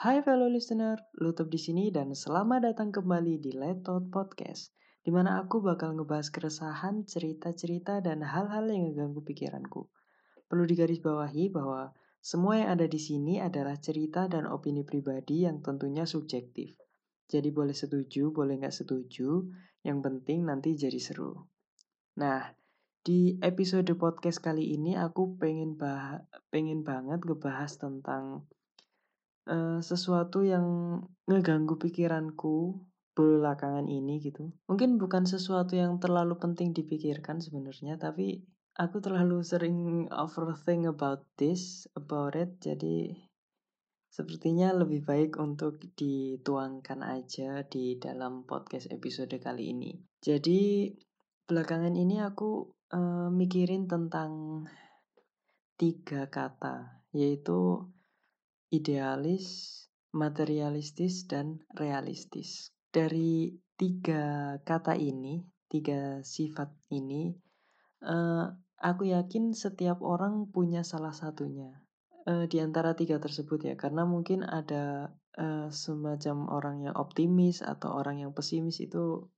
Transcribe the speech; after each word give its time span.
Hai 0.00 0.24
fellow 0.24 0.48
listener, 0.48 0.96
Lutup 1.20 1.52
di 1.52 1.60
sini 1.60 1.92
dan 1.92 2.16
selamat 2.16 2.72
datang 2.72 2.88
kembali 2.88 3.36
di 3.36 3.52
Letot 3.52 4.08
Podcast, 4.08 4.72
di 5.04 5.12
mana 5.12 5.44
aku 5.44 5.60
bakal 5.60 5.92
ngebahas 5.92 6.32
keresahan, 6.32 7.04
cerita-cerita, 7.04 8.00
dan 8.00 8.24
hal-hal 8.24 8.64
yang 8.72 8.88
ngeganggu 8.88 9.20
pikiranku. 9.20 9.92
Perlu 10.48 10.64
digarisbawahi 10.64 11.52
bahwa 11.52 11.92
semua 12.16 12.64
yang 12.64 12.80
ada 12.80 12.88
di 12.88 12.96
sini 12.96 13.44
adalah 13.44 13.76
cerita 13.76 14.24
dan 14.24 14.48
opini 14.48 14.88
pribadi 14.88 15.44
yang 15.44 15.60
tentunya 15.60 16.08
subjektif. 16.08 16.80
Jadi 17.28 17.52
boleh 17.52 17.76
setuju, 17.76 18.32
boleh 18.32 18.56
nggak 18.56 18.72
setuju, 18.72 19.52
yang 19.84 20.00
penting 20.00 20.48
nanti 20.48 20.80
jadi 20.80 20.96
seru. 20.96 21.44
Nah, 22.16 22.48
di 23.04 23.36
episode 23.44 23.92
podcast 24.00 24.40
kali 24.40 24.80
ini 24.80 24.96
aku 24.96 25.36
pengen 25.36 25.76
bah 25.76 26.24
pengen 26.48 26.88
banget 26.88 27.20
ngebahas 27.20 27.76
tentang 27.76 28.48
uh, 29.48 29.80
sesuatu 29.80 30.44
yang 30.44 30.98
ngeganggu 31.30 31.78
pikiranku 31.78 32.80
belakangan 33.14 33.86
ini 33.86 34.20
gitu. 34.22 34.52
Mungkin 34.66 34.96
bukan 34.96 35.28
sesuatu 35.28 35.76
yang 35.76 36.00
terlalu 36.00 36.40
penting 36.40 36.72
dipikirkan 36.72 37.42
sebenarnya, 37.42 38.00
tapi 38.00 38.44
aku 38.80 39.02
terlalu 39.02 39.44
sering 39.44 40.08
overthink 40.08 40.88
about 40.88 41.26
this, 41.36 41.84
about 41.92 42.32
it. 42.38 42.56
Jadi 42.64 43.12
sepertinya 44.10 44.74
lebih 44.74 45.06
baik 45.06 45.38
untuk 45.38 45.78
dituangkan 45.94 47.04
aja 47.04 47.62
di 47.68 48.00
dalam 48.00 48.42
podcast 48.48 48.90
episode 48.90 49.36
kali 49.38 49.70
ini. 49.70 49.94
Jadi 50.18 50.90
belakangan 51.46 51.94
ini 51.94 52.22
aku 52.22 52.72
uh, 52.94 53.28
mikirin 53.30 53.86
tentang 53.90 54.64
tiga 55.78 56.28
kata, 56.28 57.04
yaitu 57.14 57.90
idealis, 58.70 59.46
materialistis, 60.14 61.26
dan 61.26 61.62
realistis. 61.74 62.74
Dari 62.90 63.54
tiga 63.78 64.58
kata 64.62 64.98
ini, 64.98 65.42
tiga 65.70 66.22
sifat 66.26 66.70
ini, 66.90 67.34
uh, 68.02 68.50
aku 68.82 69.10
yakin 69.10 69.54
setiap 69.54 70.02
orang 70.02 70.50
punya 70.50 70.82
salah 70.82 71.14
satunya. 71.14 71.70
Uh, 72.26 72.46
di 72.50 72.58
antara 72.58 72.94
tiga 72.98 73.18
tersebut 73.22 73.70
ya, 73.70 73.74
karena 73.78 74.06
mungkin 74.06 74.42
ada 74.42 75.14
uh, 75.38 75.68
semacam 75.70 76.36
orang 76.50 76.76
yang 76.90 76.94
optimis 76.98 77.62
atau 77.62 77.94
orang 77.94 78.22
yang 78.22 78.32
pesimis 78.34 78.82
itu 78.82 79.30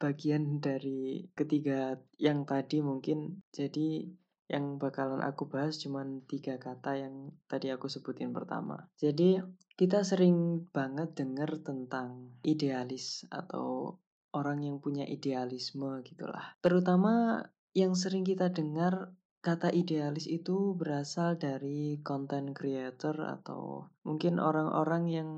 bagian 0.00 0.58
dari 0.58 1.30
ketiga 1.38 1.94
yang 2.18 2.42
tadi 2.42 2.82
mungkin 2.82 3.46
jadi 3.54 4.10
yang 4.54 4.78
bakalan 4.78 5.18
aku 5.26 5.50
bahas 5.50 5.82
cuma 5.82 6.06
tiga 6.30 6.62
kata 6.62 7.02
yang 7.02 7.34
tadi 7.50 7.74
aku 7.74 7.90
sebutin 7.90 8.30
pertama. 8.30 8.86
Jadi 8.94 9.42
kita 9.74 10.06
sering 10.06 10.70
banget 10.70 11.18
dengar 11.18 11.58
tentang 11.58 12.38
idealis 12.46 13.26
atau 13.34 13.98
orang 14.30 14.62
yang 14.62 14.78
punya 14.78 15.02
idealisme 15.02 15.98
gitulah. 16.06 16.54
Terutama 16.62 17.42
yang 17.74 17.98
sering 17.98 18.22
kita 18.22 18.54
dengar 18.54 19.10
kata 19.44 19.68
idealis 19.74 20.24
itu 20.24 20.72
berasal 20.72 21.36
dari 21.36 22.00
content 22.00 22.56
creator 22.56 23.12
atau 23.28 23.92
mungkin 24.00 24.40
orang-orang 24.40 25.04
yang 25.10 25.30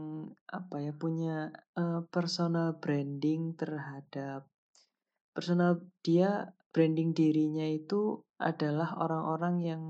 apa 0.47 0.79
ya 0.79 0.93
punya 0.95 1.51
uh, 1.75 2.07
personal 2.07 2.79
branding 2.79 3.59
terhadap 3.59 4.47
personal 5.35 5.83
dia 6.07 6.55
branding 6.71 7.19
dirinya 7.19 7.67
itu 7.67 8.23
adalah 8.37 9.01
orang-orang 9.01 9.57
yang 9.65 9.83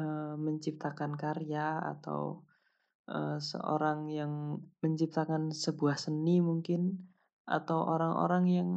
uh, 0.00 0.34
menciptakan 0.40 1.20
karya 1.20 1.76
atau 1.84 2.48
uh, 3.12 3.36
seorang 3.36 4.08
yang 4.08 4.56
menciptakan 4.80 5.52
sebuah 5.52 6.00
seni 6.00 6.40
mungkin 6.40 6.96
atau 7.44 7.84
orang-orang 7.84 8.44
yang 8.48 8.70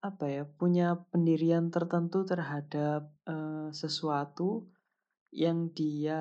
apa 0.00 0.32
ya 0.32 0.44
punya 0.48 0.96
pendirian 1.12 1.68
tertentu 1.68 2.24
terhadap 2.24 3.12
uh, 3.28 3.68
sesuatu 3.68 4.64
yang 5.28 5.70
dia 5.76 6.18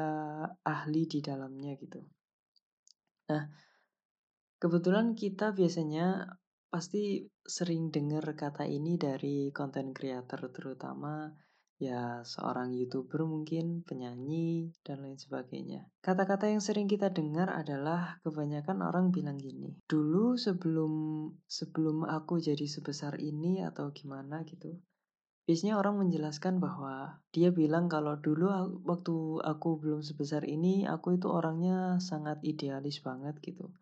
ahli 0.67 1.07
di 1.07 1.23
dalamnya 1.23 1.79
gitu. 1.79 2.03
Nah, 3.31 3.47
kebetulan 4.59 5.15
kita 5.15 5.55
biasanya 5.55 6.27
pasti 6.69 7.25
sering 7.41 7.89
dengar 7.89 8.21
kata 8.37 8.67
ini 8.67 8.99
dari 8.99 9.49
konten 9.49 9.89
creator 9.95 10.53
terutama 10.53 11.33
ya 11.79 12.21
seorang 12.27 12.75
youtuber 12.75 13.23
mungkin 13.23 13.87
penyanyi 13.87 14.75
dan 14.83 14.99
lain 14.99 15.15
sebagainya. 15.15 15.87
Kata-kata 16.03 16.51
yang 16.51 16.59
sering 16.59 16.91
kita 16.91 17.09
dengar 17.09 17.47
adalah 17.49 18.19
kebanyakan 18.21 18.83
orang 18.83 19.15
bilang 19.15 19.39
gini 19.39 19.79
dulu 19.87 20.35
sebelum 20.35 20.93
sebelum 21.47 22.05
aku 22.05 22.37
jadi 22.43 22.67
sebesar 22.67 23.17
ini 23.17 23.63
atau 23.63 23.89
gimana 23.95 24.43
gitu 24.43 24.77
biasanya 25.49 25.81
orang 25.81 26.05
menjelaskan 26.05 26.61
bahwa 26.61 27.25
dia 27.33 27.49
bilang 27.49 27.89
kalau 27.89 28.21
dulu 28.21 28.53
waktu 28.85 29.41
aku 29.41 29.81
belum 29.81 30.05
sebesar 30.05 30.45
ini 30.45 30.85
aku 30.85 31.17
itu 31.17 31.25
orangnya 31.25 31.97
sangat 31.97 32.37
idealis 32.45 33.01
banget 33.01 33.33
gitu. 33.41 33.73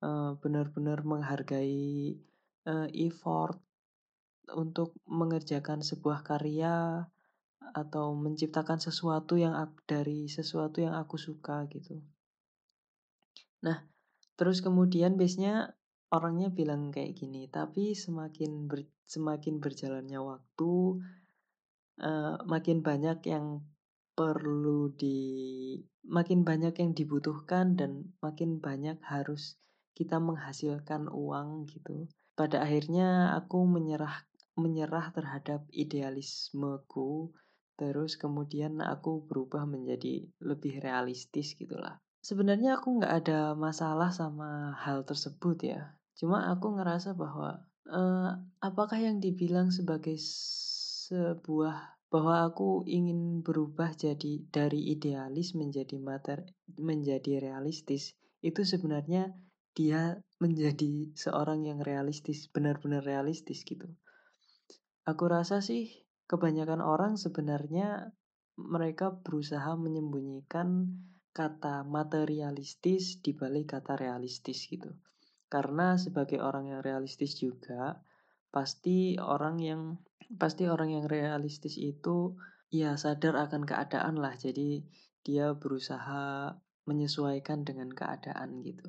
Uh, 0.00 0.40
benar-benar 0.40 1.04
menghargai 1.04 2.16
uh, 2.64 2.88
effort 2.96 3.60
untuk 4.56 4.96
mengerjakan 5.04 5.84
sebuah 5.84 6.24
karya 6.24 7.04
atau 7.60 8.16
menciptakan 8.16 8.82
sesuatu 8.82 9.38
yang 9.38 9.54
aku, 9.54 9.76
dari 9.86 10.26
sesuatu 10.26 10.82
yang 10.82 10.96
aku 10.98 11.20
suka 11.20 11.68
gitu. 11.70 12.02
Nah, 13.62 13.84
terus 14.34 14.64
kemudian 14.64 15.14
biasanya 15.14 15.76
orangnya 16.10 16.50
bilang 16.50 16.90
kayak 16.90 17.14
gini, 17.14 17.46
tapi 17.46 17.94
semakin 17.94 18.66
ber, 18.66 18.88
semakin 19.06 19.62
berjalannya 19.62 20.18
waktu, 20.18 20.74
uh, 22.02 22.36
makin 22.48 22.82
banyak 22.82 23.20
yang 23.28 23.62
perlu 24.18 24.90
di, 24.96 25.18
makin 26.04 26.42
banyak 26.42 26.74
yang 26.76 26.90
dibutuhkan 26.96 27.78
dan 27.78 28.10
makin 28.18 28.58
banyak 28.58 28.98
harus 29.06 29.60
kita 29.94 30.18
menghasilkan 30.18 31.06
uang 31.12 31.68
gitu. 31.70 32.08
Pada 32.34 32.64
akhirnya 32.64 33.36
aku 33.36 33.68
menyerah 33.68 34.24
menyerah 34.58 35.12
terhadap 35.14 35.64
idealismeku 35.72 37.32
terus 37.80 38.20
kemudian 38.20 38.84
aku 38.84 39.24
berubah 39.24 39.64
menjadi 39.64 40.28
lebih 40.44 40.84
realistis 40.84 41.56
gitulah. 41.56 41.96
Sebenarnya 42.20 42.76
aku 42.76 43.00
nggak 43.00 43.14
ada 43.24 43.40
masalah 43.56 44.12
sama 44.12 44.76
hal 44.76 45.08
tersebut 45.08 45.56
ya. 45.64 45.96
Cuma 46.12 46.52
aku 46.52 46.76
ngerasa 46.76 47.16
bahwa 47.16 47.64
uh, 47.88 48.36
apakah 48.60 49.00
yang 49.00 49.24
dibilang 49.24 49.72
sebagai 49.72 50.20
sebuah 50.20 51.96
bahwa 52.12 52.44
aku 52.44 52.84
ingin 52.84 53.40
berubah 53.40 53.96
jadi 53.96 54.44
dari 54.52 54.92
idealis 54.92 55.56
menjadi 55.56 55.96
mater 55.96 56.44
menjadi 56.76 57.40
realistis 57.40 58.12
itu 58.44 58.66
sebenarnya 58.66 59.32
dia 59.72 60.18
menjadi 60.42 61.14
seorang 61.14 61.68
yang 61.68 61.80
realistis, 61.80 62.50
benar-benar 62.50 63.06
realistis 63.06 63.62
gitu. 63.62 63.86
Aku 65.06 65.30
rasa 65.30 65.62
sih 65.62 66.04
kebanyakan 66.30 66.78
orang 66.78 67.18
sebenarnya 67.18 68.14
mereka 68.54 69.10
berusaha 69.10 69.74
menyembunyikan 69.74 70.94
kata 71.34 71.82
materialistis 71.82 73.18
di 73.18 73.34
balik 73.34 73.74
kata 73.74 73.98
realistis 73.98 74.70
gitu. 74.70 74.94
Karena 75.50 75.98
sebagai 75.98 76.38
orang 76.38 76.70
yang 76.70 76.80
realistis 76.86 77.34
juga 77.34 77.98
pasti 78.54 79.18
orang 79.18 79.58
yang 79.58 79.98
pasti 80.38 80.70
orang 80.70 80.94
yang 80.94 81.10
realistis 81.10 81.74
itu 81.74 82.38
ya 82.70 82.94
sadar 82.94 83.34
akan 83.50 83.66
keadaan 83.66 84.14
lah. 84.22 84.38
Jadi 84.38 84.86
dia 85.26 85.50
berusaha 85.58 86.54
menyesuaikan 86.86 87.66
dengan 87.66 87.90
keadaan 87.90 88.62
gitu. 88.62 88.86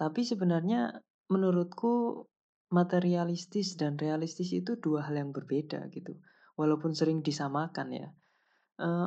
Tapi 0.00 0.24
sebenarnya 0.24 1.04
menurutku 1.28 2.24
materialistis 2.72 3.76
dan 3.76 4.00
realistis 4.00 4.50
itu 4.56 4.80
dua 4.80 5.04
hal 5.04 5.20
yang 5.20 5.30
berbeda 5.30 5.84
gitu. 5.92 6.16
Walaupun 6.54 6.94
sering 6.94 7.20
disamakan 7.20 7.88
ya. 7.90 8.08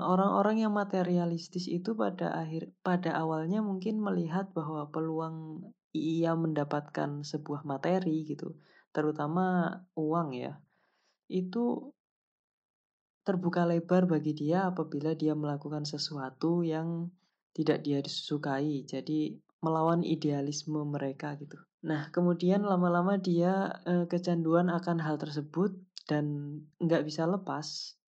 Orang-orang 0.08 0.64
yang 0.64 0.72
materialistis 0.72 1.68
itu 1.68 1.92
pada 1.92 2.32
akhir 2.32 2.72
pada 2.80 3.20
awalnya 3.20 3.60
mungkin 3.60 4.00
melihat 4.00 4.56
bahwa 4.56 4.88
peluang 4.88 5.60
ia 5.92 6.32
mendapatkan 6.40 7.28
sebuah 7.28 7.68
materi 7.68 8.24
gitu, 8.24 8.56
terutama 8.96 9.76
uang 10.00 10.40
ya. 10.40 10.56
Itu 11.28 11.92
terbuka 13.28 13.68
lebar 13.68 14.08
bagi 14.08 14.32
dia 14.32 14.72
apabila 14.72 15.12
dia 15.12 15.36
melakukan 15.36 15.84
sesuatu 15.84 16.64
yang 16.64 17.12
tidak 17.52 17.84
dia 17.84 18.00
sukai. 18.08 18.88
Jadi 18.88 19.36
melawan 19.60 20.00
idealisme 20.00 20.80
mereka 20.88 21.36
gitu. 21.36 21.60
Nah, 21.84 22.08
kemudian 22.16 22.64
lama-lama 22.64 23.20
dia 23.20 23.84
e, 23.84 24.08
kecanduan 24.08 24.72
akan 24.72 25.04
hal 25.04 25.20
tersebut 25.20 25.76
dan 26.08 26.58
nggak 26.80 27.04
bisa 27.04 27.28
lepas 27.28 28.00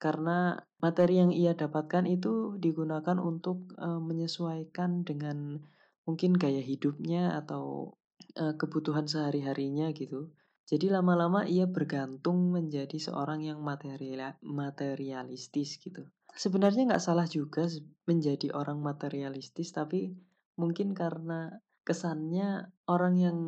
karena 0.00 0.56
materi 0.80 1.20
yang 1.20 1.30
ia 1.30 1.52
dapatkan 1.52 2.08
itu 2.08 2.56
digunakan 2.56 3.20
untuk 3.20 3.70
e, 3.76 3.88
menyesuaikan 4.00 5.04
dengan 5.04 5.60
mungkin 6.08 6.34
gaya 6.34 6.64
hidupnya 6.64 7.36
atau 7.38 7.94
uh, 8.38 8.54
kebutuhan 8.56 9.06
sehari-harinya 9.06 9.94
gitu. 9.94 10.32
Jadi 10.66 10.86
lama-lama 10.86 11.46
ia 11.46 11.66
bergantung 11.66 12.54
menjadi 12.54 12.94
seorang 12.94 13.42
yang 13.42 13.58
material 13.58 14.38
materialistis 14.42 15.82
gitu. 15.82 16.06
Sebenarnya 16.30 16.94
nggak 16.94 17.02
salah 17.02 17.26
juga 17.26 17.66
menjadi 18.06 18.54
orang 18.54 18.78
materialistis, 18.78 19.74
tapi 19.74 20.14
mungkin 20.54 20.94
karena 20.94 21.58
kesannya 21.82 22.70
orang 22.86 23.14
yang 23.18 23.38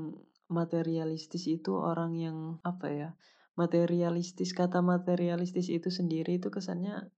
materialistis 0.50 1.46
itu 1.46 1.78
orang 1.78 2.18
yang 2.18 2.58
apa 2.66 2.86
ya? 2.90 3.10
Materialistis 3.52 4.56
kata 4.56 4.80
materialistis 4.80 5.68
itu 5.68 5.92
sendiri 5.92 6.40
itu 6.40 6.48
kesannya 6.48 7.12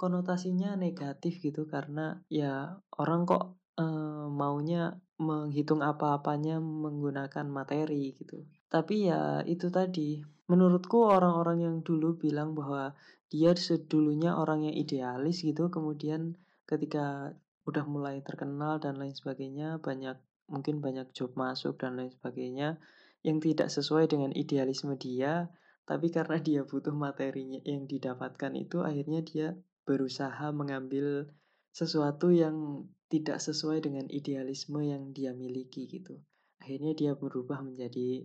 konotasinya 0.00 0.74
negatif 0.74 1.38
gitu 1.44 1.68
karena 1.68 2.24
ya 2.26 2.80
orang 2.98 3.28
kok 3.28 3.60
uh, 3.78 4.26
maunya 4.32 4.98
menghitung 5.20 5.84
apa-apanya 5.84 6.58
menggunakan 6.58 7.46
materi 7.46 8.14
gitu. 8.18 8.42
Tapi 8.66 9.06
ya 9.06 9.46
itu 9.46 9.70
tadi, 9.70 10.18
menurutku 10.50 11.06
orang-orang 11.06 11.62
yang 11.62 11.76
dulu 11.86 12.18
bilang 12.18 12.58
bahwa 12.58 12.98
dia 13.30 13.54
sedulunya 13.54 14.34
orang 14.34 14.66
yang 14.66 14.74
idealis 14.74 15.46
gitu, 15.46 15.70
kemudian 15.70 16.34
ketika 16.66 17.38
udah 17.64 17.84
mulai 17.86 18.20
terkenal 18.26 18.82
dan 18.82 18.98
lain 18.98 19.14
sebagainya, 19.14 19.78
banyak 19.78 20.18
mungkin 20.50 20.82
banyak 20.82 21.14
job 21.14 21.32
masuk 21.38 21.80
dan 21.80 21.96
lain 21.96 22.12
sebagainya 22.12 22.82
yang 23.24 23.40
tidak 23.40 23.72
sesuai 23.72 24.10
dengan 24.10 24.34
idealisme 24.36 24.92
dia, 25.00 25.48
tapi 25.84 26.08
karena 26.08 26.40
dia 26.40 26.64
butuh 26.64 26.96
materinya 26.96 27.60
yang 27.64 27.84
didapatkan 27.84 28.52
itu 28.56 28.80
akhirnya 28.80 29.20
dia 29.20 29.52
berusaha 29.84 30.48
mengambil 30.56 31.28
sesuatu 31.76 32.32
yang 32.32 32.88
tidak 33.12 33.38
sesuai 33.38 33.84
dengan 33.84 34.08
idealisme 34.08 34.80
yang 34.80 35.12
dia 35.12 35.36
miliki 35.36 35.84
gitu. 35.86 36.16
Akhirnya 36.58 36.96
dia 36.96 37.12
berubah 37.12 37.60
menjadi 37.60 38.24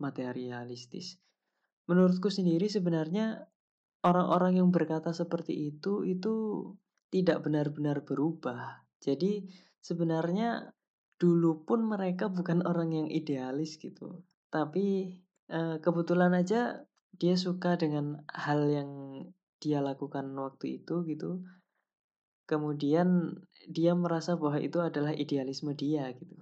materialistis. 0.00 1.20
Menurutku 1.86 2.32
sendiri 2.32 2.66
sebenarnya 2.66 3.44
orang-orang 4.02 4.58
yang 4.58 4.72
berkata 4.72 5.12
seperti 5.12 5.76
itu 5.76 6.02
itu 6.08 6.34
tidak 7.12 7.44
benar-benar 7.44 8.02
berubah. 8.02 8.82
Jadi 9.04 9.44
sebenarnya 9.84 10.72
dulu 11.20 11.62
pun 11.68 11.84
mereka 11.84 12.32
bukan 12.32 12.64
orang 12.64 12.92
yang 12.96 13.08
idealis 13.12 13.76
gitu. 13.76 14.24
Tapi 14.48 15.16
kebetulan 15.80 16.34
aja 16.34 16.82
dia 17.16 17.34
suka 17.38 17.80
dengan 17.80 18.20
hal 18.28 18.66
yang 18.68 18.90
dia 19.62 19.80
lakukan 19.80 20.30
waktu 20.36 20.82
itu 20.82 21.02
gitu. 21.08 21.42
Kemudian 22.46 23.34
dia 23.66 23.96
merasa 23.98 24.38
bahwa 24.38 24.62
itu 24.62 24.78
adalah 24.78 25.10
idealisme 25.10 25.74
dia 25.74 26.12
gitu. 26.14 26.38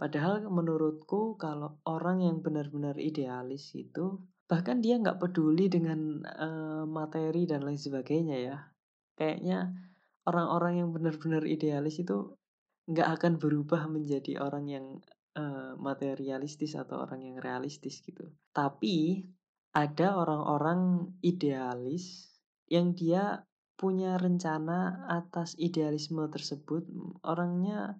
Padahal 0.00 0.42
menurutku 0.48 1.36
kalau 1.36 1.78
orang 1.84 2.24
yang 2.24 2.40
benar-benar 2.40 2.96
idealis 2.96 3.70
itu 3.76 4.18
bahkan 4.48 4.80
dia 4.80 4.98
nggak 4.98 5.20
peduli 5.20 5.68
dengan 5.68 6.24
uh, 6.26 6.84
materi 6.88 7.44
dan 7.44 7.62
lain 7.62 7.78
sebagainya 7.78 8.36
ya. 8.40 8.56
Kayaknya 9.14 9.76
orang-orang 10.24 10.82
yang 10.82 10.88
benar-benar 10.90 11.44
idealis 11.44 12.00
itu 12.00 12.34
nggak 12.88 13.08
akan 13.20 13.32
berubah 13.38 13.86
menjadi 13.86 14.42
orang 14.42 14.66
yang 14.66 14.86
uh, 15.36 15.74
materialistis 15.80 16.76
atau 16.76 17.04
orang 17.04 17.22
yang 17.22 17.38
realistis 17.40 18.00
gitu. 18.04 18.32
Tapi 18.52 19.26
ada 19.72 20.20
orang-orang 20.20 21.12
idealis 21.24 22.28
yang 22.68 22.92
dia 22.92 23.44
punya 23.76 24.20
rencana 24.20 25.08
atas 25.10 25.56
idealisme 25.58 26.22
tersebut, 26.28 26.86
orangnya 27.24 27.98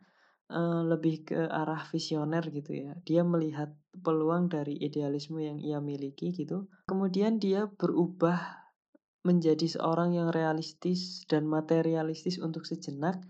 uh, 0.52 0.84
lebih 0.87 1.26
ke 1.26 1.40
arah 1.49 1.82
visioner 1.90 2.44
gitu 2.52 2.76
ya. 2.76 2.93
Dia 3.02 3.25
melihat 3.25 3.73
peluang 4.05 4.52
dari 4.52 4.78
idealisme 4.78 5.40
yang 5.40 5.58
ia 5.58 5.81
miliki 5.82 6.31
gitu. 6.32 6.69
Kemudian 6.87 7.40
dia 7.40 7.67
berubah 7.67 8.62
menjadi 9.23 9.78
seorang 9.78 10.19
yang 10.19 10.28
realistis 10.35 11.23
dan 11.31 11.46
materialistis 11.46 12.43
untuk 12.43 12.67
sejenak 12.67 13.23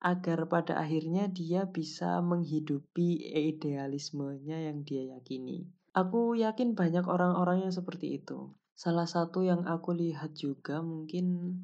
agar 0.00 0.46
pada 0.46 0.76
akhirnya 0.76 1.26
dia 1.32 1.64
bisa 1.64 2.20
menghidupi 2.20 3.32
idealismenya 3.32 4.68
yang 4.68 4.84
dia 4.84 5.16
yakini. 5.16 5.66
Aku 5.96 6.36
yakin 6.36 6.76
banyak 6.76 7.08
orang-orang 7.08 7.64
yang 7.64 7.72
seperti 7.72 8.20
itu. 8.20 8.52
Salah 8.76 9.08
satu 9.08 9.40
yang 9.40 9.64
aku 9.64 9.96
lihat 9.96 10.36
juga 10.36 10.84
mungkin 10.84 11.56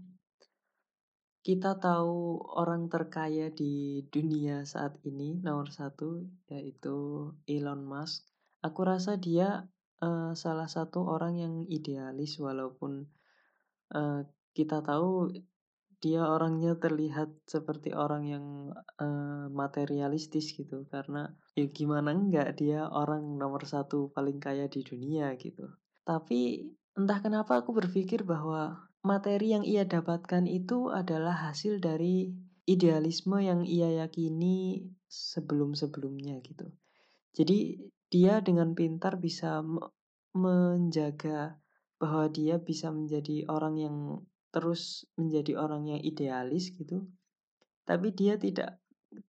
kita 1.43 1.77
tahu 1.77 2.41
orang 2.57 2.89
terkaya 2.89 3.53
di 3.53 4.07
dunia 4.09 4.65
saat 4.65 4.97
ini 5.05 5.43
nomor 5.43 5.69
satu 5.69 6.25
yaitu 6.49 7.29
Elon 7.45 7.85
Musk. 7.85 8.25
Aku 8.65 8.87
rasa 8.89 9.21
dia 9.21 9.69
uh, 10.01 10.33
salah 10.33 10.71
satu 10.71 11.05
orang 11.05 11.37
yang 11.37 11.55
idealis 11.69 12.39
walaupun 12.39 13.11
uh, 13.93 14.25
kita 14.57 14.81
tahu 14.81 15.35
dia 16.03 16.27
orangnya 16.27 16.75
terlihat 16.83 17.31
seperti 17.47 17.95
orang 17.95 18.27
yang 18.27 18.47
uh, 18.99 19.47
materialistis 19.55 20.51
gitu 20.51 20.83
karena 20.91 21.31
ya 21.55 21.71
gimana 21.71 22.11
enggak 22.11 22.59
dia 22.59 22.91
orang 22.91 23.39
nomor 23.39 23.63
satu 23.63 24.11
paling 24.11 24.43
kaya 24.43 24.67
di 24.67 24.83
dunia 24.83 25.31
gitu. 25.39 25.71
Tapi 26.03 26.67
Entah 26.93 27.25
kenapa 27.25 27.65
aku 27.65 27.73
berpikir 27.73 28.21
bahwa 28.21 28.85
materi 29.01 29.57
yang 29.57 29.65
ia 29.65 29.89
dapatkan 29.89 30.45
itu 30.45 30.93
adalah 30.93 31.49
hasil 31.49 31.81
dari 31.81 32.29
idealisme 32.69 33.41
yang 33.41 33.65
ia 33.65 34.05
yakini 34.05 34.85
sebelum-sebelumnya 35.09 36.45
gitu. 36.45 36.69
Jadi 37.33 37.81
dia 38.13 38.45
dengan 38.45 38.77
pintar 38.77 39.17
bisa 39.17 39.65
menjaga 40.37 41.57
bahwa 41.97 42.29
dia 42.29 42.61
bisa 42.61 42.93
menjadi 42.93 43.49
orang 43.49 43.75
yang 43.81 43.97
terus 44.53 45.09
menjadi 45.17 45.59
orang 45.59 45.89
yang 45.89 46.01
idealis 46.05 46.71
gitu. 46.77 47.09
Tapi 47.89 48.13
dia 48.15 48.39
tidak 48.39 48.79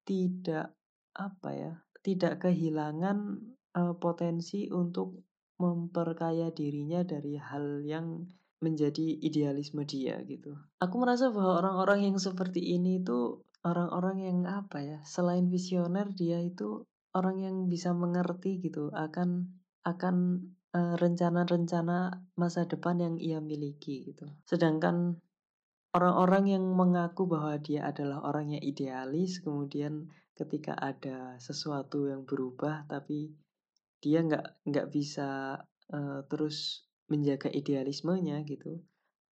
tidak 0.03 0.75
apa 1.15 1.49
ya, 1.55 1.73
tidak 2.03 2.43
kehilangan 2.43 3.39
uh, 3.73 3.95
potensi 3.97 4.69
untuk 4.69 5.23
memperkaya 5.57 6.51
dirinya 6.51 7.01
dari 7.07 7.39
hal 7.39 7.81
yang 7.87 8.27
menjadi 8.63 9.19
idealisme 9.19 9.83
dia 9.83 10.19
gitu. 10.23 10.55
Aku 10.79 10.95
merasa 10.99 11.31
bahwa 11.31 11.59
orang-orang 11.59 12.11
yang 12.11 12.17
seperti 12.19 12.63
ini 12.75 13.03
itu 13.03 13.43
orang-orang 13.63 14.23
yang 14.23 14.39
apa 14.47 14.79
ya, 14.83 14.99
selain 15.03 15.51
visioner 15.51 16.11
dia 16.15 16.39
itu 16.39 16.83
orang 17.13 17.43
yang 17.43 17.55
bisa 17.67 17.91
mengerti 17.91 18.59
gitu 18.63 18.89
akan 18.95 19.51
akan 19.83 20.47
rencana-rencana 20.73 22.25
masa 22.33 22.65
depan 22.65 22.97
yang 22.97 23.15
ia 23.21 23.37
miliki 23.37 24.09
gitu. 24.09 24.25
Sedangkan 24.49 25.21
orang-orang 25.93 26.57
yang 26.57 26.65
mengaku 26.65 27.29
bahwa 27.29 27.61
dia 27.61 27.85
adalah 27.85 28.25
orang 28.25 28.57
yang 28.57 28.63
idealis 28.65 29.37
kemudian 29.45 30.09
ketika 30.33 30.73
ada 30.73 31.37
sesuatu 31.37 32.09
yang 32.09 32.25
berubah 32.25 32.89
tapi 32.89 33.37
dia 34.01 34.25
nggak 34.25 34.65
nggak 34.65 34.87
bisa 34.89 35.61
uh, 35.93 36.19
terus 36.25 36.89
menjaga 37.05 37.53
idealismenya 37.53 38.41
gitu 38.41 38.81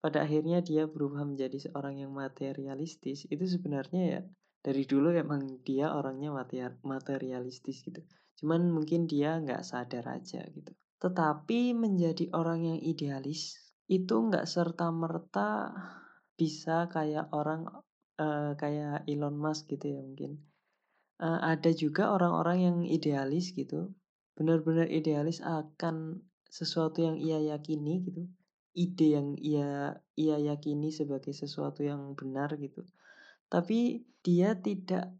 pada 0.03 0.27
akhirnya 0.27 0.59
dia 0.59 0.91
berubah 0.91 1.23
menjadi 1.23 1.71
seorang 1.71 2.03
yang 2.03 2.11
materialistis. 2.11 3.31
Itu 3.31 3.47
sebenarnya 3.47 4.03
ya 4.03 4.21
dari 4.59 4.83
dulu 4.83 5.15
emang 5.15 5.63
dia 5.63 5.95
orangnya 5.95 6.35
materialistis 6.83 7.79
gitu. 7.87 8.03
Cuman 8.43 8.67
mungkin 8.75 9.07
dia 9.07 9.39
nggak 9.39 9.63
sadar 9.63 10.19
aja 10.19 10.43
gitu 10.51 10.75
tetapi 10.99 11.73
menjadi 11.75 12.31
orang 12.35 12.67
yang 12.75 12.79
idealis 12.79 13.55
itu 13.87 14.13
nggak 14.13 14.45
serta 14.45 14.91
merta 14.91 15.73
bisa 16.35 16.87
kayak 16.91 17.31
orang 17.35 17.67
uh, 18.19 18.53
kayak 18.55 19.07
Elon 19.09 19.35
Musk 19.35 19.71
gitu 19.71 19.95
ya 19.95 19.99
mungkin. 19.99 20.39
Uh, 21.19 21.39
ada 21.43 21.75
juga 21.75 22.15
orang-orang 22.15 22.57
yang 22.63 22.77
idealis 22.87 23.51
gitu 23.51 23.91
benar-benar 24.39 24.87
idealis 24.87 25.43
akan 25.43 26.23
sesuatu 26.47 27.03
yang 27.03 27.19
ia 27.19 27.43
yakini 27.43 28.07
gitu 28.07 28.23
ide 28.79 29.07
yang 29.19 29.35
ia 29.35 29.99
ia 30.15 30.37
yakini 30.39 30.93
sebagai 30.95 31.35
sesuatu 31.35 31.83
yang 31.83 32.15
benar 32.15 32.55
gitu. 32.55 32.87
Tapi 33.51 34.05
dia 34.23 34.55
tidak 34.55 35.11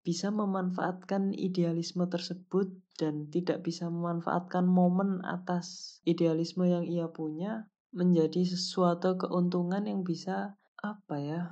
bisa 0.00 0.32
memanfaatkan 0.32 1.36
idealisme 1.36 2.08
tersebut 2.08 2.72
dan 2.96 3.28
tidak 3.28 3.64
bisa 3.64 3.88
memanfaatkan 3.88 4.64
momen 4.64 5.20
atas 5.24 5.98
idealisme 6.08 6.64
yang 6.64 6.84
ia 6.88 7.08
punya 7.08 7.68
menjadi 7.92 8.46
sesuatu 8.46 9.18
keuntungan 9.18 9.84
yang 9.84 10.06
bisa 10.06 10.56
apa 10.80 11.16
ya 11.20 11.42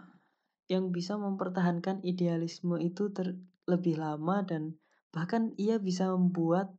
yang 0.68 0.92
bisa 0.92 1.16
mempertahankan 1.16 2.04
idealisme 2.04 2.76
itu 2.76 3.08
terlebih 3.12 3.96
lama 3.96 4.44
dan 4.44 4.76
bahkan 5.10 5.56
ia 5.56 5.80
bisa 5.80 6.12
membuat 6.12 6.72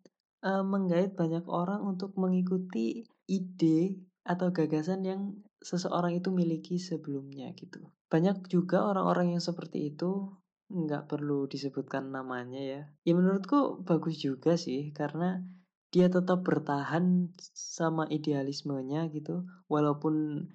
uh, 0.45 0.61
menggait 0.61 1.17
banyak 1.17 1.43
orang 1.49 1.81
untuk 1.81 2.13
mengikuti 2.15 3.03
ide 3.25 3.97
atau 4.21 4.53
gagasan 4.53 5.01
yang 5.01 5.21
seseorang 5.59 6.21
itu 6.21 6.29
miliki 6.29 6.77
sebelumnya 6.77 7.51
gitu. 7.57 7.81
Banyak 8.13 8.45
juga 8.47 8.85
orang-orang 8.85 9.35
yang 9.37 9.43
seperti 9.43 9.89
itu 9.89 10.37
nggak 10.69 11.09
perlu 11.09 11.49
disebutkan 11.49 12.13
namanya 12.13 12.61
ya. 12.61 12.81
Ya 13.03 13.13
menurutku 13.17 13.81
bagus 13.81 14.21
juga 14.21 14.55
sih 14.55 14.93
karena 14.93 15.41
dia 15.89 16.05
tetap 16.05 16.45
bertahan 16.45 17.33
sama 17.57 18.05
idealismenya 18.05 19.09
gitu 19.09 19.49
walaupun 19.65 20.45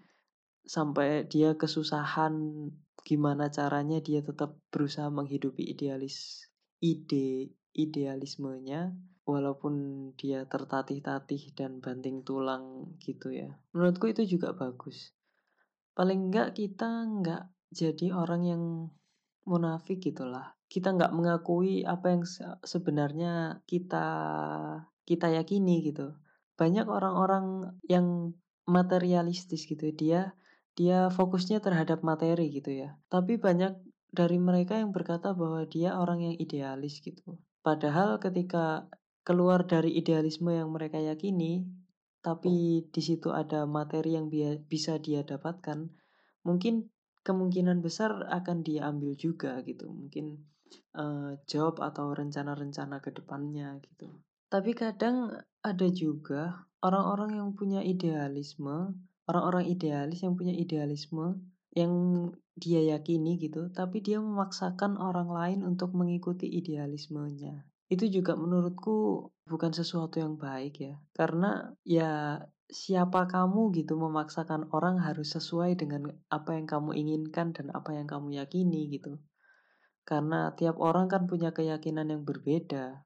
sampai 0.63 1.27
dia 1.27 1.59
kesusahan 1.59 2.35
gimana 3.05 3.51
caranya 3.51 4.01
dia 4.01 4.23
tetap 4.25 4.57
berusaha 4.71 5.11
menghidupi 5.11 5.67
idealis 5.75 6.49
ide 6.81 7.53
idealismenya 7.75 8.95
walaupun 9.27 9.75
dia 10.15 10.47
tertatih-tatih 10.47 11.59
dan 11.59 11.83
banting 11.83 12.23
tulang 12.23 12.95
gitu 13.03 13.35
ya. 13.35 13.59
Menurutku 13.75 14.09
itu 14.09 14.23
juga 14.25 14.55
bagus. 14.55 15.13
Paling 15.99 16.31
enggak 16.31 16.55
kita 16.55 16.87
enggak 17.03 17.51
jadi 17.75 18.15
orang 18.15 18.43
yang 18.47 18.63
munafik 19.45 20.01
gitulah. 20.01 20.57
Kita 20.69 20.93
nggak 20.97 21.13
mengakui 21.15 21.85
apa 21.87 22.17
yang 22.17 22.23
sebenarnya 22.65 23.63
kita 23.69 24.07
kita 25.05 25.27
yakini 25.31 25.85
gitu. 25.85 26.17
Banyak 26.57 26.89
orang-orang 26.89 27.77
yang 27.85 28.33
materialistis 28.65 29.69
gitu 29.69 29.93
dia 29.93 30.33
dia 30.75 31.07
fokusnya 31.13 31.63
terhadap 31.63 32.03
materi 32.03 32.51
gitu 32.51 32.75
ya. 32.75 32.99
Tapi 33.07 33.39
banyak 33.39 33.79
dari 34.11 34.39
mereka 34.39 34.79
yang 34.79 34.91
berkata 34.91 35.35
bahwa 35.35 35.63
dia 35.67 35.99
orang 35.99 36.23
yang 36.23 36.35
idealis 36.35 36.99
gitu. 37.03 37.39
Padahal 37.63 38.19
ketika 38.19 38.91
keluar 39.23 39.65
dari 39.65 39.95
idealisme 39.95 40.51
yang 40.51 40.71
mereka 40.75 40.99
yakini, 40.99 41.67
tapi 42.23 42.87
di 42.89 43.03
situ 43.03 43.31
ada 43.31 43.67
materi 43.69 44.17
yang 44.17 44.31
bisa 44.65 44.97
dia 45.03 45.23
dapatkan, 45.27 45.91
mungkin 46.47 46.94
kemungkinan 47.25 47.81
besar 47.81 48.29
akan 48.29 48.61
diambil 48.63 49.17
juga 49.17 49.65
gitu. 49.65 49.89
Mungkin 49.89 50.39
uh, 50.95 51.35
job 51.49 51.81
atau 51.81 52.13
rencana-rencana 52.13 53.01
ke 53.01 53.11
depannya 53.11 53.81
gitu. 53.83 54.13
Tapi 54.53 54.71
kadang 54.77 55.35
ada 55.65 55.89
juga 55.91 56.69
orang-orang 56.85 57.41
yang 57.41 57.51
punya 57.57 57.81
idealisme, 57.83 58.95
orang-orang 59.27 59.67
idealis 59.67 60.23
yang 60.23 60.37
punya 60.39 60.55
idealisme 60.55 61.43
yang 61.75 61.91
dia 62.55 62.95
yakini 62.95 63.35
gitu, 63.35 63.67
tapi 63.75 63.99
dia 63.99 64.23
memaksakan 64.23 64.95
orang 64.95 65.27
lain 65.27 65.61
untuk 65.67 65.91
mengikuti 65.91 66.47
idealismenya. 66.47 67.67
Itu 67.91 68.07
juga 68.07 68.39
menurutku 68.39 69.27
bukan 69.51 69.75
sesuatu 69.75 70.23
yang 70.23 70.39
baik 70.39 70.75
ya. 70.79 70.95
Karena 71.11 71.75
ya 71.83 72.39
siapa 72.71 73.29
kamu 73.29 73.73
gitu 73.77 73.97
memaksakan 73.97 74.73
orang 74.73 75.01
harus 75.01 75.37
sesuai 75.37 75.77
dengan 75.77 76.13
apa 76.33 76.57
yang 76.57 76.65
kamu 76.65 76.97
inginkan 76.97 77.53
dan 77.53 77.73
apa 77.73 77.93
yang 77.97 78.09
kamu 78.09 78.41
yakini 78.41 78.89
gitu. 78.93 79.21
Karena 80.05 80.53
tiap 80.53 80.77
orang 80.81 81.09
kan 81.09 81.25
punya 81.25 81.53
keyakinan 81.57 82.13
yang 82.13 82.23
berbeda 82.29 83.05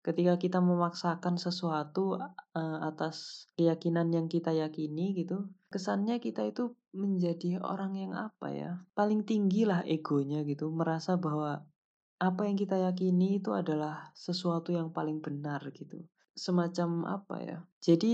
ketika 0.00 0.40
kita 0.40 0.58
memaksakan 0.64 1.36
sesuatu 1.36 2.16
uh, 2.16 2.78
atas 2.88 3.46
keyakinan 3.56 4.08
yang 4.08 4.26
kita 4.32 4.48
yakini 4.48 5.12
gitu, 5.12 5.52
kesannya 5.68 6.16
kita 6.24 6.48
itu 6.48 6.72
menjadi 6.96 7.60
orang 7.60 8.00
yang 8.00 8.12
apa 8.16 8.48
ya, 8.48 8.70
paling 8.96 9.28
tinggi 9.28 9.68
lah 9.68 9.84
egonya 9.84 10.40
gitu, 10.48 10.72
merasa 10.72 11.20
bahwa 11.20 11.68
apa 12.20 12.42
yang 12.48 12.56
kita 12.56 12.80
yakini 12.80 13.40
itu 13.40 13.52
adalah 13.52 14.08
sesuatu 14.16 14.72
yang 14.72 14.88
paling 14.88 15.20
benar 15.20 15.60
gitu. 15.76 16.00
Semacam 16.40 17.04
apa 17.04 17.36
ya? 17.44 17.58
Jadi 17.84 18.12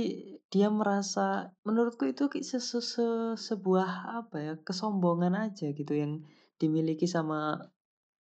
dia 0.50 0.66
merasa 0.66 1.54
menurutku 1.62 2.11
itu 2.11 2.26
se 2.42 2.59
-se 2.59 2.83
-se 2.83 3.06
sebuah 3.38 4.18
apa 4.18 4.37
ya, 4.42 4.52
kesombongan 4.66 5.38
aja 5.38 5.71
gitu 5.71 5.95
yang 5.95 6.26
dimiliki 6.59 7.06
sama 7.06 7.71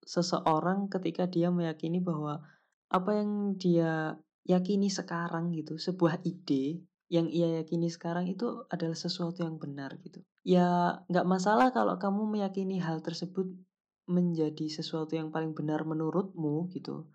seseorang 0.05 0.85
ketika 0.93 1.25
dia 1.25 1.49
meyakini 1.49 1.97
bahwa 1.97 2.45
apa 2.93 3.11
yang 3.17 3.57
dia 3.57 4.21
yakini 4.45 4.93
sekarang 4.93 5.49
gitu, 5.57 5.81
sebuah 5.81 6.21
ide 6.21 6.85
yang 7.09 7.25
ia 7.29 7.61
yakini 7.65 7.89
sekarang 7.89 8.29
itu 8.29 8.65
adalah 8.69 8.93
sesuatu 8.93 9.41
yang 9.41 9.57
benar 9.57 9.97
gitu. 10.05 10.21
Ya 10.45 11.01
nggak 11.09 11.25
masalah 11.25 11.73
kalau 11.73 11.97
kamu 11.97 12.29
meyakini 12.37 12.77
hal 12.77 13.01
tersebut 13.01 13.49
menjadi 14.05 14.69
sesuatu 14.69 15.17
yang 15.17 15.33
paling 15.33 15.57
benar 15.57 15.81
menurutmu 15.81 16.69
gitu. 16.69 17.09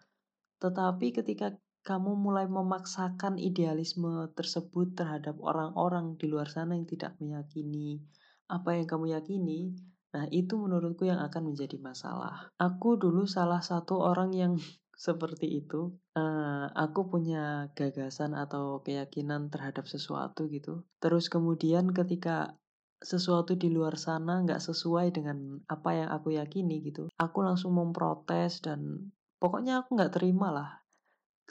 Tetapi 0.59 1.15
ketika 1.15 1.55
kamu 1.81 2.13
mulai 2.15 2.45
memaksakan 2.47 3.41
idealisme 3.41 4.29
tersebut 4.37 4.93
terhadap 4.95 5.41
orang-orang 5.41 6.15
di 6.21 6.29
luar 6.29 6.49
sana 6.49 6.77
yang 6.77 6.85
tidak 6.85 7.17
meyakini 7.19 8.05
apa 8.51 8.75
yang 8.75 8.87
kamu 8.91 9.15
yakini, 9.15 9.79
nah 10.11 10.27
itu 10.35 10.59
menurutku 10.59 11.07
yang 11.07 11.23
akan 11.23 11.55
menjadi 11.55 11.79
masalah. 11.79 12.51
Aku 12.59 12.99
dulu 12.99 13.31
salah 13.31 13.63
satu 13.63 14.03
orang 14.03 14.35
yang 14.35 14.53
seperti 14.99 15.63
itu. 15.63 15.95
Uh, 16.19 16.67
aku 16.75 17.09
punya 17.09 17.71
gagasan 17.79 18.35
atau 18.37 18.83
keyakinan 18.83 19.49
terhadap 19.49 19.87
sesuatu 19.87 20.51
gitu. 20.51 20.85
Terus 20.99 21.31
kemudian 21.31 21.95
ketika 21.95 22.59
sesuatu 23.01 23.57
di 23.57 23.73
luar 23.73 23.97
sana 23.97 24.45
nggak 24.45 24.61
sesuai 24.61 25.09
dengan 25.17 25.57
apa 25.73 25.97
yang 25.97 26.13
aku 26.13 26.37
yakini 26.37 26.85
gitu, 26.85 27.09
aku 27.17 27.41
langsung 27.41 27.73
memprotes 27.73 28.61
dan 28.61 29.09
pokoknya 29.41 29.81
aku 29.87 29.97
nggak 29.97 30.21
terima 30.21 30.53
lah. 30.53 30.71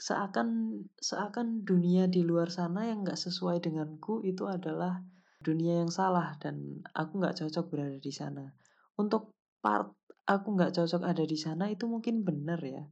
Seakan 0.00 0.80
seakan 0.96 1.60
dunia 1.68 2.08
di 2.08 2.24
luar 2.24 2.48
sana 2.48 2.88
yang 2.88 3.04
nggak 3.04 3.20
sesuai 3.20 3.60
denganku 3.60 4.24
itu 4.24 4.48
adalah 4.48 5.04
dunia 5.44 5.84
yang 5.84 5.92
salah 5.92 6.32
dan 6.40 6.80
aku 6.96 7.20
nggak 7.20 7.36
cocok 7.36 7.64
berada 7.68 8.00
di 8.00 8.12
sana. 8.12 8.48
Untuk 8.96 9.36
part 9.60 9.92
aku 10.24 10.56
nggak 10.56 10.72
cocok 10.72 11.04
ada 11.04 11.24
di 11.28 11.36
sana 11.36 11.68
itu 11.68 11.84
mungkin 11.84 12.24
benar 12.24 12.64
ya 12.64 12.88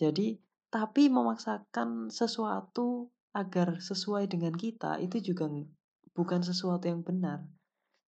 jadi, 0.00 0.40
tapi 0.72 1.12
memaksakan 1.12 2.08
sesuatu 2.08 3.12
agar 3.36 3.84
sesuai 3.84 4.32
dengan 4.32 4.56
kita 4.56 4.96
itu 4.96 5.20
juga 5.20 5.44
bukan 6.16 6.40
sesuatu 6.40 6.88
yang 6.88 7.04
benar. 7.04 7.44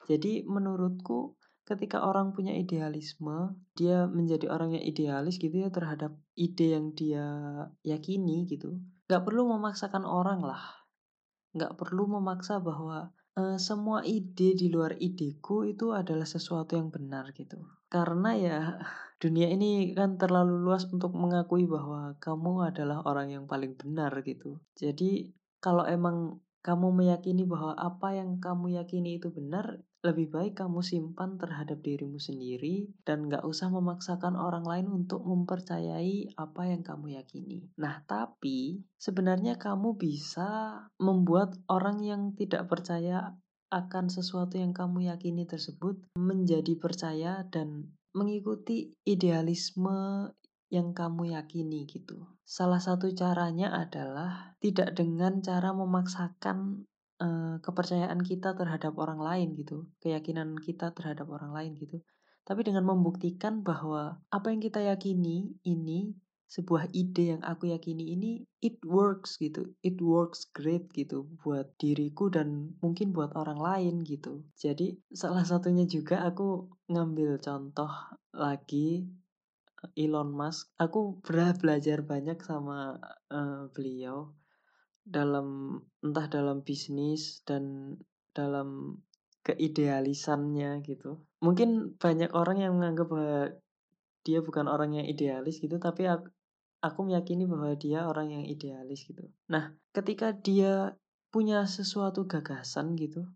Jadi 0.08 0.42
menurutku 0.48 1.36
ketika 1.62 2.02
orang 2.02 2.34
punya 2.34 2.52
idealisme, 2.52 3.54
dia 3.78 4.10
menjadi 4.10 4.50
orang 4.50 4.74
yang 4.74 4.84
idealis 4.84 5.38
gitu 5.38 5.62
ya 5.62 5.70
terhadap 5.70 6.12
ide 6.34 6.74
yang 6.74 6.92
dia 6.92 7.26
yakini 7.86 8.44
gitu. 8.50 8.82
Gak 9.06 9.22
perlu 9.22 9.46
memaksakan 9.46 10.02
orang 10.02 10.42
lah. 10.42 10.62
Gak 11.54 11.78
perlu 11.78 12.08
memaksa 12.08 12.58
bahwa 12.58 13.12
uh, 13.38 13.58
semua 13.60 14.02
ide 14.02 14.56
di 14.56 14.68
luar 14.72 14.96
ideku 14.98 15.68
itu 15.68 15.92
adalah 15.94 16.26
sesuatu 16.26 16.74
yang 16.74 16.90
benar 16.90 17.30
gitu. 17.36 17.62
Karena 17.86 18.34
ya 18.36 18.58
dunia 19.22 19.48
ini 19.52 19.94
kan 19.94 20.18
terlalu 20.18 20.58
luas 20.58 20.88
untuk 20.90 21.14
mengakui 21.14 21.68
bahwa 21.70 22.18
kamu 22.18 22.74
adalah 22.74 23.06
orang 23.06 23.30
yang 23.30 23.44
paling 23.46 23.78
benar 23.78 24.12
gitu. 24.26 24.58
Jadi 24.74 25.30
kalau 25.62 25.86
emang 25.86 26.42
kamu 26.62 26.94
meyakini 26.94 27.42
bahwa 27.42 27.74
apa 27.74 28.14
yang 28.14 28.38
kamu 28.38 28.78
yakini 28.78 29.18
itu 29.18 29.34
benar, 29.34 29.82
lebih 30.02 30.34
baik 30.34 30.58
kamu 30.58 30.82
simpan 30.82 31.38
terhadap 31.38 31.78
dirimu 31.78 32.18
sendiri 32.18 32.90
dan 33.06 33.30
gak 33.30 33.46
usah 33.46 33.70
memaksakan 33.70 34.34
orang 34.34 34.66
lain 34.66 34.86
untuk 34.90 35.22
mempercayai 35.22 36.34
apa 36.34 36.62
yang 36.66 36.82
kamu 36.82 37.22
yakini. 37.22 37.70
Nah, 37.78 38.02
tapi 38.02 38.82
sebenarnya 38.98 39.62
kamu 39.62 39.94
bisa 39.94 40.82
membuat 40.98 41.54
orang 41.70 42.02
yang 42.02 42.34
tidak 42.34 42.66
percaya 42.66 43.38
akan 43.72 44.10
sesuatu 44.10 44.58
yang 44.58 44.74
kamu 44.74 45.08
yakini 45.08 45.46
tersebut 45.48 45.96
menjadi 46.18 46.76
percaya 46.76 47.46
dan 47.48 47.94
mengikuti 48.12 48.92
idealisme 49.08 50.28
yang 50.68 50.92
kamu 50.92 51.36
yakini 51.36 51.88
gitu. 51.88 52.28
Salah 52.44 52.80
satu 52.80 53.12
caranya 53.16 53.72
adalah 53.72 54.56
tidak 54.60 54.96
dengan 54.96 55.40
cara 55.40 55.72
memaksakan 55.72 56.84
uh, 57.22 57.62
kepercayaan 57.62 58.18
kita 58.26 58.58
terhadap 58.58 58.98
orang 58.98 59.22
lain 59.22 59.54
gitu, 59.54 59.86
keyakinan 60.02 60.58
kita 60.58 60.90
terhadap 60.90 61.30
orang 61.30 61.54
lain 61.54 61.72
gitu. 61.78 62.02
Tapi 62.42 62.66
dengan 62.66 62.82
membuktikan 62.82 63.62
bahwa 63.62 64.18
apa 64.34 64.50
yang 64.50 64.58
kita 64.58 64.82
yakini 64.82 65.54
ini 65.62 66.10
sebuah 66.52 66.92
ide 66.92 67.32
yang 67.32 67.42
aku 67.48 67.72
yakini 67.72 68.12
ini 68.12 68.44
it 68.60 68.76
works 68.84 69.40
gitu 69.40 69.72
it 69.80 69.96
works 70.04 70.52
great 70.52 70.84
gitu 70.92 71.24
buat 71.40 71.72
diriku 71.80 72.28
dan 72.28 72.76
mungkin 72.84 73.16
buat 73.16 73.32
orang 73.32 73.56
lain 73.56 73.94
gitu. 74.04 74.44
Jadi 74.58 75.00
salah 75.16 75.48
satunya 75.48 75.88
juga 75.88 76.20
aku 76.28 76.68
ngambil 76.92 77.40
contoh 77.40 77.88
lagi 78.36 79.08
eh, 79.80 80.04
Elon 80.04 80.28
Musk. 80.28 80.76
Aku 80.76 81.24
pernah 81.24 81.56
belajar 81.56 82.04
banyak 82.04 82.36
sama 82.44 83.00
uh, 83.32 83.72
beliau 83.72 84.36
dalam 85.02 85.78
entah 86.02 86.26
dalam 86.30 86.62
bisnis 86.62 87.42
dan 87.42 87.94
dalam 88.32 88.98
keidealisannya 89.42 90.82
gitu 90.86 91.18
mungkin 91.42 91.98
banyak 91.98 92.30
orang 92.32 92.62
yang 92.62 92.78
menganggap 92.78 93.10
bahwa 93.10 93.40
dia 94.22 94.38
bukan 94.38 94.70
orang 94.70 94.94
yang 95.02 95.06
idealis 95.06 95.58
gitu 95.58 95.82
tapi 95.82 96.06
aku, 96.06 96.30
aku 96.82 97.00
meyakini 97.06 97.46
bahwa 97.46 97.74
dia 97.78 98.06
orang 98.06 98.34
yang 98.34 98.44
idealis 98.46 99.06
gitu. 99.06 99.30
Nah, 99.50 99.74
ketika 99.94 100.34
dia 100.34 100.98
punya 101.30 101.64
sesuatu 101.64 102.26
gagasan 102.26 102.98
gitu, 102.98 103.26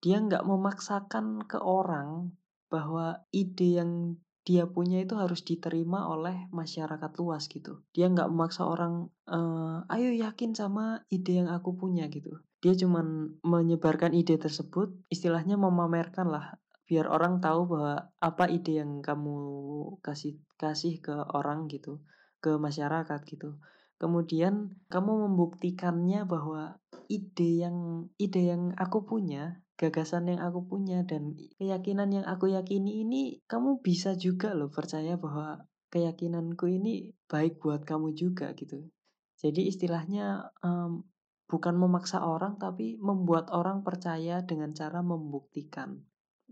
dia 0.00 0.20
nggak 0.20 0.44
memaksakan 0.44 1.44
ke 1.44 1.60
orang 1.60 2.32
bahwa 2.72 3.22
ide 3.30 3.80
yang 3.80 3.92
dia 4.44 4.68
punya 4.68 5.00
itu 5.00 5.16
harus 5.16 5.40
diterima 5.40 6.04
oleh 6.12 6.52
masyarakat 6.52 7.10
luas 7.16 7.48
gitu. 7.48 7.80
Dia 7.96 8.12
nggak 8.12 8.28
memaksa 8.28 8.68
orang, 8.68 9.08
eee, 9.24 9.76
"Ayo 9.88 10.10
yakin 10.28 10.52
sama 10.52 11.00
ide 11.08 11.40
yang 11.40 11.48
aku 11.48 11.72
punya," 11.80 12.04
gitu. 12.12 12.44
Dia 12.60 12.76
cuman 12.76 13.40
menyebarkan 13.44 14.12
ide 14.12 14.36
tersebut, 14.36 14.92
istilahnya 15.08 15.56
memamerkan 15.56 16.28
lah, 16.28 16.60
biar 16.84 17.08
orang 17.08 17.40
tahu 17.40 17.64
bahwa 17.72 18.12
apa 18.20 18.44
ide 18.52 18.84
yang 18.84 19.00
kamu 19.00 19.36
kasih 20.04 20.36
kasih 20.60 21.00
ke 21.00 21.16
orang 21.32 21.64
gitu, 21.72 22.04
ke 22.44 22.60
masyarakat 22.60 23.20
gitu. 23.24 23.56
Kemudian 23.96 24.76
kamu 24.92 25.24
membuktikannya 25.28 26.28
bahwa 26.28 26.76
ide 27.08 27.64
yang 27.64 28.08
ide 28.20 28.52
yang 28.52 28.76
aku 28.76 29.08
punya 29.08 29.63
gagasan 29.74 30.30
yang 30.30 30.40
aku 30.40 30.66
punya 30.66 31.02
dan 31.02 31.34
keyakinan 31.58 32.10
yang 32.14 32.26
aku 32.26 32.50
yakini 32.54 33.02
ini 33.02 33.42
kamu 33.50 33.82
bisa 33.82 34.14
juga 34.14 34.54
loh 34.54 34.70
percaya 34.70 35.18
bahwa 35.18 35.66
keyakinanku 35.90 36.66
ini 36.66 37.14
baik 37.30 37.62
buat 37.62 37.86
kamu 37.86 38.14
juga 38.18 38.50
gitu. 38.58 38.82
Jadi 39.38 39.70
istilahnya 39.70 40.50
um, 40.62 41.06
bukan 41.46 41.74
memaksa 41.78 42.24
orang 42.24 42.58
tapi 42.58 42.98
membuat 42.98 43.50
orang 43.54 43.86
percaya 43.86 44.42
dengan 44.42 44.74
cara 44.74 45.04
membuktikan. 45.06 46.02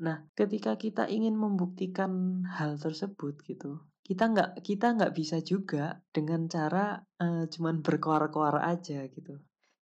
Nah, 0.02 0.24
ketika 0.38 0.78
kita 0.78 1.10
ingin 1.10 1.34
membuktikan 1.34 2.42
hal 2.48 2.78
tersebut 2.78 3.38
gitu, 3.44 3.82
kita 4.02 4.30
nggak 4.30 4.50
kita 4.66 4.94
nggak 4.98 5.14
bisa 5.14 5.38
juga 5.42 6.00
dengan 6.10 6.50
cara 6.50 6.98
uh, 6.98 7.44
cuman 7.46 7.82
berkoar-koar 7.82 8.62
aja 8.62 9.06
gitu. 9.10 9.38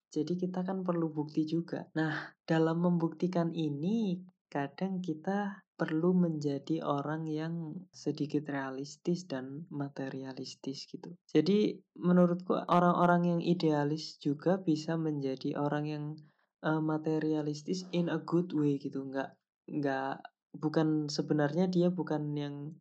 Jadi 0.09 0.33
kita 0.41 0.65
kan 0.65 0.81
perlu 0.81 1.13
bukti 1.13 1.45
juga. 1.45 1.85
Nah, 1.93 2.33
dalam 2.41 2.81
membuktikan 2.81 3.53
ini 3.53 4.17
kadang 4.49 5.05
kita 5.05 5.61
perlu 5.77 6.11
menjadi 6.11 6.83
orang 6.83 7.29
yang 7.29 7.77
sedikit 7.93 8.49
realistis 8.49 9.29
dan 9.29 9.69
materialistis 9.71 10.89
gitu. 10.89 11.15
Jadi 11.29 11.79
menurutku 11.95 12.57
orang-orang 12.67 13.37
yang 13.37 13.41
idealis 13.45 14.19
juga 14.19 14.59
bisa 14.59 14.99
menjadi 14.99 15.55
orang 15.55 15.85
yang 15.87 16.05
uh, 16.65 16.83
materialistis 16.83 17.87
in 17.95 18.11
a 18.11 18.19
good 18.19 18.51
way 18.51 18.75
gitu. 18.75 19.07
Nggak 19.07 19.37
nggak 19.69 20.25
bukan 20.57 21.07
sebenarnya 21.07 21.69
dia 21.69 21.93
bukan 21.93 22.33
yang 22.35 22.73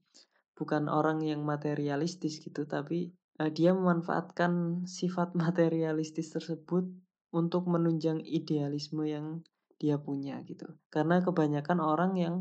bukan 0.58 0.90
orang 0.90 1.22
yang 1.22 1.46
materialistis 1.46 2.42
gitu, 2.42 2.66
tapi 2.66 3.14
uh, 3.38 3.52
dia 3.52 3.76
memanfaatkan 3.76 4.82
sifat 4.90 5.36
materialistis 5.44 6.34
tersebut 6.34 6.88
untuk 7.32 7.68
menunjang 7.68 8.24
idealisme 8.24 9.04
yang 9.04 9.44
dia 9.78 9.96
punya 10.00 10.42
gitu. 10.44 10.66
Karena 10.90 11.22
kebanyakan 11.22 11.78
orang 11.78 12.12
yang 12.18 12.34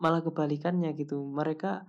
malah 0.00 0.24
kebalikannya 0.24 0.92
gitu. 0.98 1.22
Mereka 1.22 1.86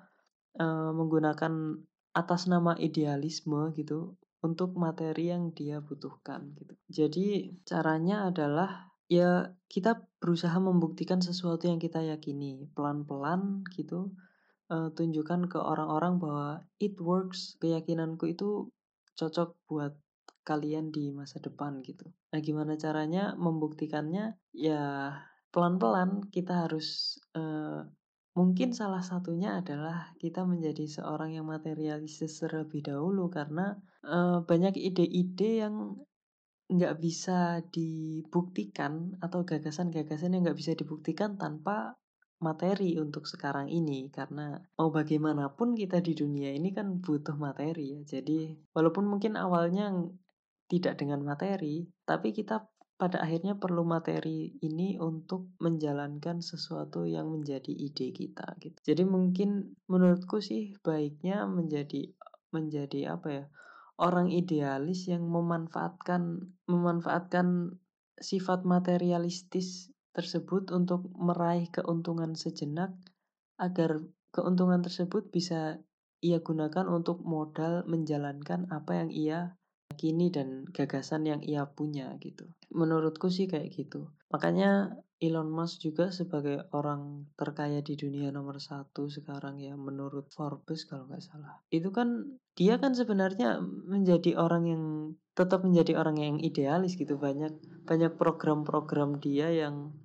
uh, 0.61 0.91
menggunakan 0.93 1.81
atas 2.13 2.45
nama 2.45 2.77
idealisme 2.77 3.73
gitu 3.73 4.13
untuk 4.45 4.77
materi 4.77 5.33
yang 5.33 5.55
dia 5.55 5.81
butuhkan 5.81 6.53
gitu. 6.53 6.75
Jadi 6.91 7.57
caranya 7.65 8.29
adalah 8.29 8.93
ya 9.09 9.55
kita 9.71 10.03
berusaha 10.21 10.53
membuktikan 10.61 11.23
sesuatu 11.23 11.65
yang 11.65 11.81
kita 11.81 12.05
yakini 12.05 12.69
pelan-pelan 12.77 13.65
gitu. 13.73 14.13
Uh, 14.71 14.89
tunjukkan 14.95 15.51
ke 15.51 15.59
orang-orang 15.59 16.23
bahwa 16.23 16.63
it 16.79 16.95
works, 16.97 17.59
keyakinanku 17.59 18.31
itu 18.31 18.71
cocok 19.19 19.59
buat 19.69 19.93
kalian 20.43 20.91
di 20.91 21.09
masa 21.15 21.39
depan 21.39 21.79
gitu. 21.81 22.07
Nah, 22.31 22.39
gimana 22.43 22.75
caranya 22.75 23.33
membuktikannya? 23.39 24.35
Ya 24.51 25.15
pelan-pelan 25.53 26.27
kita 26.33 26.67
harus 26.67 27.19
uh, 27.37 27.85
mungkin 28.33 28.73
salah 28.73 29.05
satunya 29.05 29.61
adalah 29.61 30.11
kita 30.17 30.41
menjadi 30.43 30.89
seorang 30.89 31.37
yang 31.37 31.45
materialistis 31.45 32.41
terlebih 32.41 32.81
dahulu 32.81 33.29
karena 33.29 33.77
uh, 34.03 34.41
banyak 34.41 34.73
ide-ide 34.75 35.63
yang 35.65 36.01
nggak 36.73 36.97
bisa 36.97 37.61
dibuktikan 37.69 39.13
atau 39.21 39.45
gagasan-gagasan 39.45 40.33
yang 40.33 40.49
nggak 40.49 40.57
bisa 40.57 40.73
dibuktikan 40.73 41.37
tanpa 41.37 42.01
materi 42.41 42.97
untuk 42.99 43.23
sekarang 43.29 43.69
ini 43.71 44.09
karena 44.09 44.59
mau 44.75 44.89
bagaimanapun 44.91 45.77
kita 45.79 46.03
di 46.03 46.11
dunia 46.17 46.51
ini 46.51 46.75
kan 46.75 46.99
butuh 46.99 47.39
materi 47.39 47.95
ya 47.95 48.19
jadi 48.19 48.57
walaupun 48.75 49.07
mungkin 49.07 49.39
awalnya 49.39 49.95
tidak 50.73 50.97
dengan 50.97 51.21
materi, 51.21 51.85
tapi 52.01 52.33
kita 52.33 52.65
pada 52.97 53.21
akhirnya 53.21 53.61
perlu 53.61 53.85
materi 53.85 54.57
ini 54.65 54.97
untuk 54.97 55.53
menjalankan 55.61 56.41
sesuatu 56.41 57.05
yang 57.05 57.29
menjadi 57.29 57.69
ide 57.69 58.09
kita 58.09 58.57
gitu. 58.57 58.81
Jadi 58.81 59.05
mungkin 59.05 59.77
menurutku 59.85 60.41
sih 60.41 60.73
baiknya 60.81 61.45
menjadi 61.45 62.09
menjadi 62.49 63.13
apa 63.13 63.29
ya? 63.29 63.45
orang 64.01 64.33
idealis 64.33 65.05
yang 65.05 65.29
memanfaatkan 65.29 66.49
memanfaatkan 66.65 67.77
sifat 68.17 68.65
materialistis 68.65 69.93
tersebut 70.17 70.73
untuk 70.73 71.13
meraih 71.13 71.69
keuntungan 71.69 72.33
sejenak 72.33 72.93
agar 73.61 74.01
keuntungan 74.33 74.81
tersebut 74.81 75.29
bisa 75.29 75.77
ia 76.25 76.41
gunakan 76.41 76.89
untuk 76.89 77.21
modal 77.21 77.85
menjalankan 77.85 78.65
apa 78.73 78.91
yang 78.97 79.09
ia 79.13 79.39
kini 79.95 80.29
dan 80.33 80.67
gagasan 80.69 81.25
yang 81.25 81.41
ia 81.41 81.65
punya 81.69 82.13
gitu. 82.19 82.49
Menurutku 82.73 83.29
sih 83.29 83.45
kayak 83.49 83.73
gitu. 83.73 84.09
Makanya 84.33 84.97
Elon 85.23 85.47
Musk 85.47 85.87
juga 85.87 86.11
sebagai 86.11 86.67
orang 86.75 87.31
terkaya 87.39 87.79
di 87.79 87.95
dunia 87.95 88.27
nomor 88.27 88.59
satu 88.59 89.07
sekarang 89.07 89.55
ya 89.55 89.79
menurut 89.79 90.27
Forbes 90.35 90.83
kalau 90.83 91.07
nggak 91.07 91.23
salah. 91.23 91.63
Itu 91.71 91.95
kan 91.95 92.35
dia 92.59 92.75
kan 92.75 92.91
sebenarnya 92.91 93.63
menjadi 93.63 94.35
orang 94.35 94.63
yang 94.67 94.83
tetap 95.33 95.63
menjadi 95.63 95.95
orang 95.95 96.19
yang 96.19 96.37
idealis 96.43 96.99
gitu 96.99 97.15
banyak 97.15 97.55
banyak 97.87 98.13
program-program 98.19 99.17
dia 99.23 99.49
yang 99.49 99.95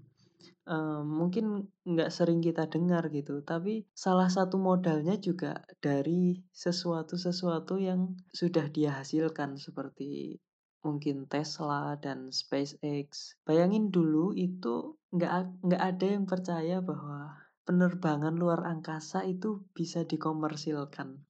mungkin 1.05 1.73
nggak 1.89 2.13
sering 2.13 2.45
kita 2.45 2.69
dengar 2.69 3.09
gitu, 3.09 3.41
tapi 3.41 3.89
salah 3.97 4.29
satu 4.29 4.61
modalnya 4.61 5.17
juga 5.17 5.65
dari 5.81 6.45
sesuatu-sesuatu 6.53 7.81
yang 7.81 8.13
sudah 8.29 8.69
dia 8.69 9.01
hasilkan 9.01 9.57
seperti 9.57 10.37
mungkin 10.85 11.27
Tesla 11.27 11.97
dan 11.99 12.31
SpaceX. 12.31 13.35
Bayangin 13.43 13.91
dulu 13.91 14.37
itu 14.37 15.01
nggak 15.11 15.65
nggak 15.65 15.83
ada 15.83 16.07
yang 16.07 16.25
percaya 16.29 16.79
bahwa 16.85 17.35
penerbangan 17.67 18.37
luar 18.37 18.65
angkasa 18.65 19.27
itu 19.27 19.65
bisa 19.75 20.05
dikomersilkan. 20.05 21.21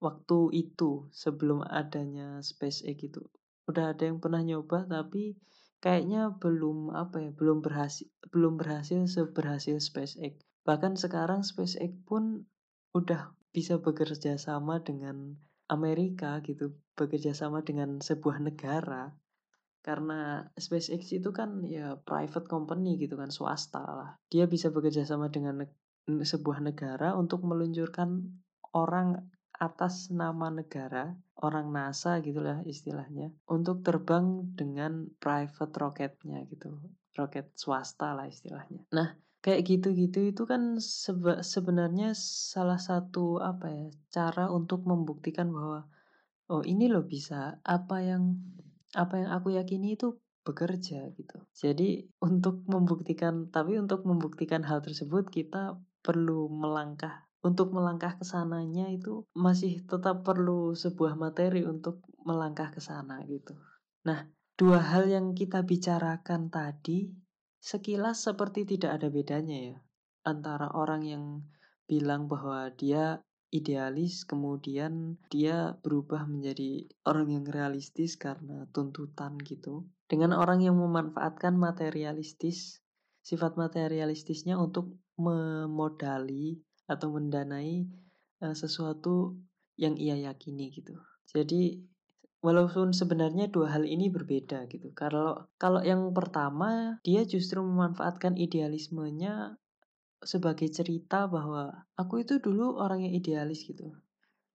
Waktu 0.00 0.38
itu 0.56 1.10
sebelum 1.12 1.62
adanya 1.66 2.40
SpaceX 2.40 2.98
itu 2.98 3.22
udah 3.68 3.94
ada 3.94 4.10
yang 4.10 4.18
pernah 4.18 4.42
nyoba 4.42 4.82
tapi 4.88 5.38
kayaknya 5.80 6.36
belum 6.36 6.92
apa 6.92 7.24
ya 7.24 7.30
belum 7.32 7.64
berhasil 7.64 8.06
belum 8.28 8.60
berhasil 8.60 9.00
seberhasil 9.08 9.80
SpaceX. 9.80 10.40
Bahkan 10.68 11.00
sekarang 11.00 11.40
SpaceX 11.40 11.90
pun 12.04 12.44
udah 12.92 13.32
bisa 13.50 13.80
bekerja 13.80 14.36
sama 14.36 14.84
dengan 14.84 15.34
Amerika 15.72 16.38
gitu 16.44 16.76
bekerja 16.94 17.32
sama 17.32 17.64
dengan 17.64 17.98
sebuah 17.98 18.44
negara. 18.44 19.16
Karena 19.80 20.44
SpaceX 20.60 21.16
itu 21.16 21.32
kan 21.32 21.64
ya 21.64 21.96
private 21.96 22.44
company 22.44 23.00
gitu 23.00 23.16
kan 23.16 23.32
swasta 23.32 23.80
lah. 23.80 24.10
Dia 24.28 24.44
bisa 24.44 24.68
bekerja 24.68 25.08
sama 25.08 25.32
dengan 25.32 25.64
ne 25.64 25.66
sebuah 26.10 26.60
negara 26.60 27.14
untuk 27.16 27.46
meluncurkan 27.46 28.40
orang 28.74 29.30
atas 29.60 30.08
nama 30.08 30.48
negara, 30.48 31.12
orang 31.44 31.68
NASA 31.68 32.16
gitulah 32.24 32.64
istilahnya, 32.64 33.28
untuk 33.44 33.84
terbang 33.84 34.48
dengan 34.56 35.12
private 35.20 35.76
rocketnya 35.76 36.48
gitu, 36.48 36.80
roket 37.12 37.52
swasta 37.54 38.16
lah 38.16 38.24
istilahnya. 38.24 38.88
Nah, 38.96 39.20
kayak 39.44 39.68
gitu-gitu 39.68 40.32
itu 40.32 40.42
kan 40.48 40.80
seba 40.80 41.44
sebenarnya 41.44 42.16
salah 42.16 42.80
satu 42.80 43.40
apa 43.40 43.68
ya 43.68 43.88
cara 44.08 44.48
untuk 44.48 44.84
membuktikan 44.88 45.52
bahwa 45.52 45.88
oh 46.52 46.64
ini 46.64 46.88
loh 46.88 47.04
bisa 47.04 47.60
apa 47.64 48.04
yang 48.04 48.36
apa 48.96 49.22
yang 49.22 49.30
aku 49.32 49.54
yakini 49.56 49.96
itu 49.96 50.16
bekerja 50.44 51.08
gitu. 51.14 51.38
Jadi 51.52 52.04
untuk 52.20 52.64
membuktikan 52.64 53.48
tapi 53.52 53.76
untuk 53.76 54.08
membuktikan 54.08 54.64
hal 54.64 54.80
tersebut 54.80 55.28
kita 55.28 55.76
perlu 56.00 56.48
melangkah 56.48 57.29
untuk 57.40 57.72
melangkah 57.72 58.20
ke 58.20 58.24
sananya 58.24 58.88
itu 58.92 59.24
masih 59.32 59.80
tetap 59.88 60.22
perlu 60.24 60.76
sebuah 60.76 61.16
materi 61.16 61.64
untuk 61.64 62.04
melangkah 62.24 62.68
ke 62.68 62.80
sana 62.84 63.24
gitu. 63.24 63.56
Nah, 64.04 64.28
dua 64.60 64.80
hal 64.80 65.08
yang 65.08 65.32
kita 65.32 65.64
bicarakan 65.64 66.52
tadi 66.52 67.08
sekilas 67.60 68.24
seperti 68.24 68.64
tidak 68.64 69.00
ada 69.00 69.08
bedanya 69.12 69.58
ya 69.72 69.76
antara 70.24 70.72
orang 70.76 71.02
yang 71.04 71.24
bilang 71.88 72.28
bahwa 72.28 72.68
dia 72.76 73.20
idealis 73.50 74.24
kemudian 74.24 75.18
dia 75.28 75.74
berubah 75.82 76.24
menjadi 76.24 76.86
orang 77.04 77.40
yang 77.40 77.44
realistis 77.48 78.14
karena 78.14 78.64
tuntutan 78.70 79.34
gitu 79.42 79.84
dengan 80.06 80.36
orang 80.36 80.62
yang 80.62 80.78
memanfaatkan 80.78 81.58
materialistis 81.58 82.78
sifat 83.20 83.58
materialistisnya 83.58 84.56
untuk 84.56 84.96
memodali 85.18 86.62
atau 86.90 87.14
mendanai 87.14 87.86
uh, 88.42 88.56
sesuatu 88.58 89.38
yang 89.78 89.94
ia 89.94 90.18
yakini 90.18 90.74
gitu. 90.74 90.98
Jadi 91.30 91.78
walaupun 92.42 92.90
sebenarnya 92.90 93.46
dua 93.46 93.70
hal 93.70 93.86
ini 93.86 94.10
berbeda 94.10 94.66
gitu. 94.66 94.90
Kalau 94.98 95.46
kalau 95.54 95.80
yang 95.86 96.10
pertama 96.10 96.98
dia 97.06 97.22
justru 97.22 97.62
memanfaatkan 97.62 98.34
idealismenya 98.34 99.54
sebagai 100.20 100.68
cerita 100.68 101.24
bahwa 101.30 101.86
aku 101.96 102.26
itu 102.26 102.42
dulu 102.42 102.76
orang 102.76 103.08
yang 103.08 103.14
idealis 103.16 103.64
gitu 103.64 103.96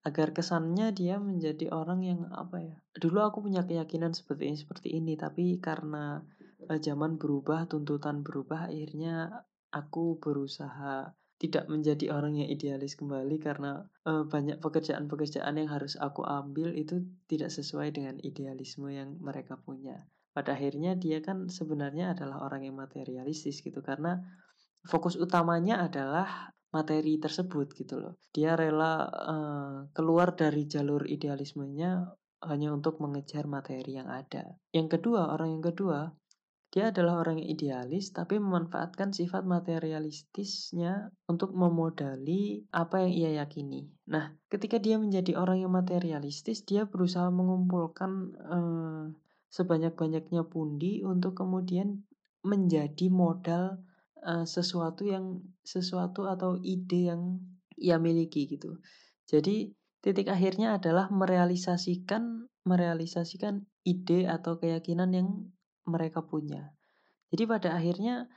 agar 0.05 0.37
kesannya 0.37 0.93
dia 0.93 1.17
menjadi 1.17 1.73
orang 1.73 2.05
yang 2.05 2.29
apa 2.29 2.61
ya 2.61 2.77
dulu 2.93 3.25
aku 3.25 3.41
punya 3.49 3.65
keyakinan 3.65 4.13
seperti 4.13 4.53
ini 4.53 4.57
seperti 4.61 4.87
ini 4.93 5.13
tapi 5.17 5.57
karena 5.57 6.21
zaman 6.69 7.17
berubah 7.17 7.65
tuntutan 7.65 8.21
berubah 8.21 8.69
akhirnya 8.69 9.33
aku 9.73 10.21
berusaha 10.21 11.09
tidak 11.35 11.67
menjadi 11.67 12.15
orang 12.15 12.39
yang 12.39 12.47
idealis 12.47 12.95
kembali 12.95 13.37
karena 13.43 13.83
uh, 14.07 14.23
banyak 14.23 14.63
pekerjaan-pekerjaan 14.63 15.59
yang 15.59 15.67
harus 15.67 15.99
aku 15.99 16.23
ambil 16.23 16.71
itu 16.71 17.03
tidak 17.27 17.51
sesuai 17.51 17.91
dengan 17.91 18.15
idealisme 18.23 18.87
yang 18.87 19.19
mereka 19.19 19.59
punya 19.59 20.07
pada 20.35 20.51
akhirnya 20.51 20.99
dia 20.99 21.23
kan 21.23 21.47
sebenarnya 21.47 22.11
adalah 22.11 22.43
orang 22.43 22.67
yang 22.67 22.75
materialistis 22.75 23.63
gitu 23.63 23.79
karena 23.79 24.19
fokus 24.83 25.15
utamanya 25.15 25.87
adalah 25.87 26.51
materi 26.75 27.15
tersebut 27.15 27.71
gitu 27.71 28.03
loh. 28.03 28.19
Dia 28.35 28.59
rela 28.59 29.07
uh, 29.07 29.77
keluar 29.95 30.35
dari 30.35 30.67
jalur 30.67 31.07
idealismenya 31.07 32.03
hanya 32.51 32.75
untuk 32.75 32.99
mengejar 32.99 33.47
materi 33.47 33.95
yang 33.95 34.11
ada. 34.11 34.59
Yang 34.75 34.99
kedua, 34.99 35.31
orang 35.31 35.55
yang 35.55 35.63
kedua, 35.63 36.11
dia 36.75 36.91
adalah 36.91 37.23
orang 37.23 37.39
yang 37.39 37.55
idealis 37.55 38.11
tapi 38.11 38.35
memanfaatkan 38.35 39.15
sifat 39.15 39.47
materialistisnya 39.47 41.07
untuk 41.31 41.55
memodali 41.55 42.67
apa 42.75 43.07
yang 43.07 43.11
ia 43.15 43.31
yakini. 43.39 43.87
Nah, 44.11 44.35
ketika 44.51 44.75
dia 44.75 44.99
menjadi 44.99 45.39
orang 45.39 45.63
yang 45.63 45.71
materialistis, 45.71 46.67
dia 46.67 46.83
berusaha 46.83 47.31
mengumpulkan 47.31 48.11
uh, 48.43 49.07
sebanyak-banyaknya 49.55 50.43
pundi 50.51 50.99
untuk 51.07 51.39
kemudian 51.39 52.03
menjadi 52.43 53.07
modal 53.07 53.79
uh, 54.27 54.43
sesuatu 54.43 55.07
yang 55.07 55.39
sesuatu 55.63 56.27
atau 56.27 56.59
ide 56.59 57.07
yang 57.07 57.39
ia 57.79 57.95
miliki 57.95 58.51
gitu. 58.51 58.83
Jadi 59.31 59.71
titik 60.03 60.27
akhirnya 60.27 60.75
adalah 60.75 61.07
merealisasikan 61.07 62.51
merealisasikan 62.67 63.63
ide 63.87 64.27
atau 64.27 64.59
keyakinan 64.59 65.15
yang 65.15 65.29
mereka 65.85 66.25
punya. 66.25 66.73
Jadi 67.29 67.43
pada 67.49 67.77
akhirnya 67.77 68.29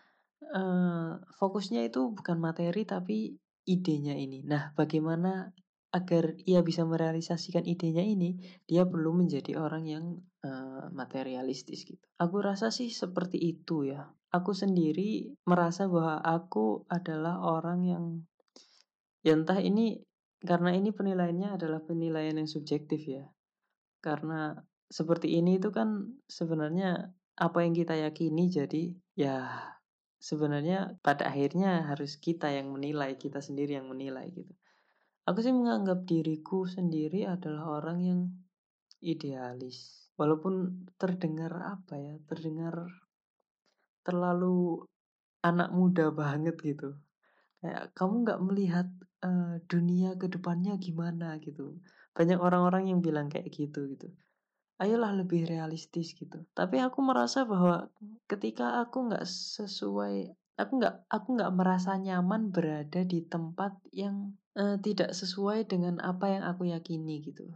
uh, 0.55 1.21
fokusnya 1.37 1.89
itu 1.89 2.13
bukan 2.15 2.39
materi 2.41 2.85
tapi 2.89 3.37
idenya 3.69 4.17
ini. 4.17 4.45
Nah, 4.49 4.73
bagaimana 4.73 5.53
agar 5.89 6.37
ia 6.45 6.61
bisa 6.61 6.85
merealisasikan 6.85 7.65
idenya 7.65 8.05
ini, 8.05 8.37
dia 8.69 8.85
perlu 8.85 9.17
menjadi 9.17 9.57
orang 9.57 9.85
yang 9.89 10.05
uh, 10.45 10.93
materialistis 10.93 11.89
gitu. 11.89 12.05
Aku 12.21 12.45
rasa 12.45 12.69
sih 12.69 12.93
seperti 12.93 13.41
itu 13.41 13.89
ya. 13.89 14.09
Aku 14.29 14.53
sendiri 14.53 15.33
merasa 15.49 15.89
bahwa 15.89 16.21
aku 16.21 16.85
adalah 16.93 17.41
orang 17.41 17.81
yang 17.89 18.05
ya 19.25 19.33
entah 19.33 19.57
ini 19.61 20.05
karena 20.45 20.77
ini 20.77 20.93
penilaiannya 20.93 21.57
adalah 21.57 21.81
penilaian 21.81 22.37
yang 22.37 22.49
subjektif 22.49 23.09
ya. 23.09 23.25
Karena 24.05 24.53
seperti 24.89 25.41
ini 25.41 25.57
itu 25.57 25.73
kan 25.73 26.21
sebenarnya 26.29 27.13
apa 27.39 27.63
yang 27.63 27.73
kita 27.73 27.95
yakini 27.95 28.51
jadi 28.51 28.83
ya 29.15 29.47
sebenarnya 30.19 30.99
pada 30.99 31.31
akhirnya 31.31 31.87
harus 31.87 32.19
kita 32.19 32.51
yang 32.51 32.75
menilai, 32.75 33.15
kita 33.15 33.39
sendiri 33.39 33.79
yang 33.79 33.87
menilai 33.87 34.27
gitu. 34.35 34.51
Aku 35.31 35.39
sih 35.45 35.55
menganggap 35.55 36.03
diriku 36.09 36.67
sendiri 36.67 37.29
adalah 37.29 37.79
orang 37.79 37.99
yang 38.03 38.21
idealis. 38.99 40.11
Walaupun 40.19 40.89
terdengar 40.99 41.55
apa 41.63 41.95
ya, 41.95 42.15
terdengar 42.27 42.91
terlalu 44.03 44.83
anak 45.47 45.71
muda 45.71 46.11
banget 46.11 46.59
gitu. 46.59 46.99
Kayak 47.63 47.95
kamu 47.95 48.15
nggak 48.27 48.41
melihat 48.43 48.89
uh, 49.23 49.63
dunia 49.71 50.19
ke 50.19 50.27
depannya 50.27 50.75
gimana 50.83 51.39
gitu. 51.39 51.79
Banyak 52.17 52.43
orang-orang 52.43 52.91
yang 52.91 52.99
bilang 52.99 53.31
kayak 53.31 53.53
gitu 53.55 53.87
gitu. 53.95 54.11
Ayolah 54.79 55.11
lebih 55.11 55.43
realistis 55.51 56.15
gitu. 56.15 56.47
Tapi 56.55 56.79
aku 56.79 57.03
merasa 57.03 57.43
bahwa 57.43 57.91
ketika 58.31 58.79
aku 58.79 59.11
nggak 59.11 59.27
sesuai, 59.27 60.31
aku 60.55 60.73
nggak 60.79 60.95
aku 61.11 61.29
nggak 61.35 61.53
merasa 61.55 61.99
nyaman 61.99 62.55
berada 62.55 63.03
di 63.03 63.27
tempat 63.27 63.75
yang 63.91 64.39
uh, 64.55 64.79
tidak 64.79 65.11
sesuai 65.19 65.67
dengan 65.67 65.99
apa 65.99 66.31
yang 66.31 66.47
aku 66.47 66.71
yakini 66.71 67.19
gitu. 67.27 67.51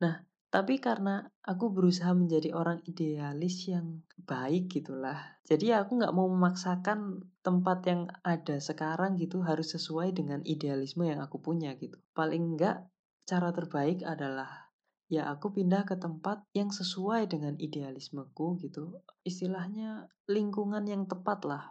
Nah, 0.00 0.24
tapi 0.48 0.80
karena 0.80 1.28
aku 1.44 1.70
berusaha 1.70 2.10
menjadi 2.16 2.56
orang 2.56 2.80
idealis 2.88 3.68
yang 3.68 4.00
baik 4.24 4.72
gitulah. 4.72 5.38
Jadi 5.44 5.76
aku 5.76 6.00
nggak 6.00 6.16
mau 6.16 6.26
memaksakan 6.26 7.20
tempat 7.44 7.78
yang 7.84 8.08
ada 8.24 8.56
sekarang 8.58 9.20
gitu 9.20 9.44
harus 9.46 9.76
sesuai 9.76 10.16
dengan 10.16 10.40
idealisme 10.48 11.04
yang 11.04 11.20
aku 11.20 11.38
punya 11.38 11.76
gitu. 11.76 12.00
Paling 12.16 12.56
enggak 12.56 12.88
cara 13.28 13.52
terbaik 13.52 14.02
adalah 14.02 14.69
ya 15.10 15.26
aku 15.26 15.50
pindah 15.50 15.82
ke 15.82 15.98
tempat 15.98 16.46
yang 16.54 16.70
sesuai 16.70 17.26
dengan 17.26 17.58
idealismeku 17.58 18.56
gitu. 18.62 19.02
Istilahnya 19.26 20.06
lingkungan 20.30 20.86
yang 20.86 21.10
tepat 21.10 21.42
lah. 21.44 21.64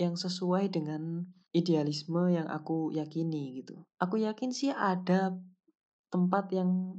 Yang 0.00 0.26
sesuai 0.26 0.72
dengan 0.72 1.28
idealisme 1.52 2.32
yang 2.32 2.48
aku 2.48 2.90
yakini 2.90 3.60
gitu. 3.62 3.84
Aku 4.00 4.16
yakin 4.16 4.50
sih 4.50 4.72
ada 4.72 5.36
tempat 6.08 6.50
yang 6.56 6.98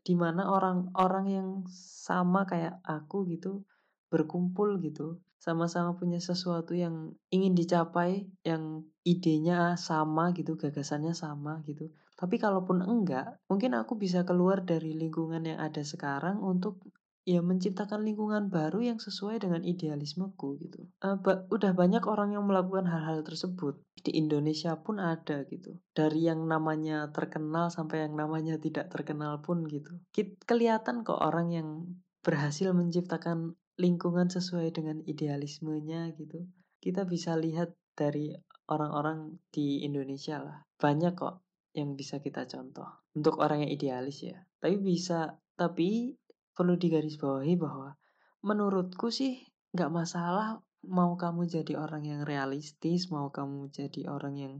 di 0.00 0.14
mana 0.16 0.48
orang-orang 0.48 1.26
yang 1.28 1.48
sama 1.74 2.46
kayak 2.48 2.80
aku 2.86 3.28
gitu 3.28 3.66
berkumpul 4.08 4.80
gitu 4.80 5.20
sama-sama 5.40 5.96
punya 5.96 6.20
sesuatu 6.20 6.76
yang 6.76 7.16
ingin 7.32 7.56
dicapai 7.56 8.28
yang 8.44 8.84
idenya 9.08 9.76
sama 9.80 10.36
gitu 10.36 10.60
gagasannya 10.60 11.16
sama 11.16 11.64
gitu 11.64 11.88
tapi 12.20 12.36
kalaupun 12.36 12.84
enggak 12.84 13.40
mungkin 13.48 13.72
aku 13.72 13.96
bisa 13.96 14.28
keluar 14.28 14.60
dari 14.60 14.92
lingkungan 14.92 15.40
yang 15.48 15.56
ada 15.56 15.80
sekarang 15.80 16.36
untuk 16.44 16.84
ya 17.28 17.44
menciptakan 17.44 18.00
lingkungan 18.00 18.48
baru 18.48 18.80
yang 18.80 18.98
sesuai 18.98 19.44
dengan 19.44 19.60
idealismeku 19.64 20.56
gitu. 20.60 20.88
Uh, 21.04 21.20
ba 21.20 21.44
udah 21.52 21.76
banyak 21.76 22.04
orang 22.08 22.32
yang 22.32 22.44
melakukan 22.48 22.88
hal-hal 22.88 23.20
tersebut 23.20 23.80
di 24.00 24.16
Indonesia 24.16 24.76
pun 24.80 24.98
ada 24.98 25.44
gitu. 25.46 25.76
Dari 25.92 26.26
yang 26.26 26.48
namanya 26.48 27.12
terkenal 27.12 27.68
sampai 27.68 28.08
yang 28.08 28.16
namanya 28.16 28.56
tidak 28.56 28.88
terkenal 28.88 29.44
pun 29.44 29.68
gitu. 29.68 30.00
Kit 30.10 30.40
kelihatan 30.48 31.04
kok 31.04 31.20
orang 31.20 31.52
yang 31.52 31.68
berhasil 32.24 32.72
menciptakan 32.72 33.56
lingkungan 33.76 34.28
sesuai 34.28 34.72
dengan 34.72 35.04
idealismenya 35.04 36.12
gitu. 36.16 36.48
Kita 36.80 37.04
bisa 37.04 37.36
lihat 37.36 37.76
dari 37.92 38.32
orang-orang 38.72 39.36
di 39.52 39.84
Indonesia 39.84 40.40
lah. 40.40 40.64
Banyak 40.80 41.12
kok 41.16 41.44
yang 41.76 41.94
bisa 41.94 42.18
kita 42.18 42.46
contoh 42.50 42.88
untuk 43.14 43.38
orang 43.38 43.66
yang 43.66 43.72
idealis 43.72 44.26
ya. 44.26 44.38
Tapi 44.58 44.76
bisa 44.80 45.38
tapi 45.54 46.16
perlu 46.56 46.76
digarisbawahi 46.76 47.54
bahwa 47.56 47.94
menurutku 48.42 49.08
sih 49.12 49.44
nggak 49.70 49.92
masalah 49.92 50.60
mau 50.88 51.12
kamu 51.16 51.44
jadi 51.46 51.76
orang 51.76 52.08
yang 52.08 52.20
realistis, 52.24 53.12
mau 53.12 53.28
kamu 53.28 53.68
jadi 53.68 54.08
orang 54.08 54.34
yang 54.36 54.54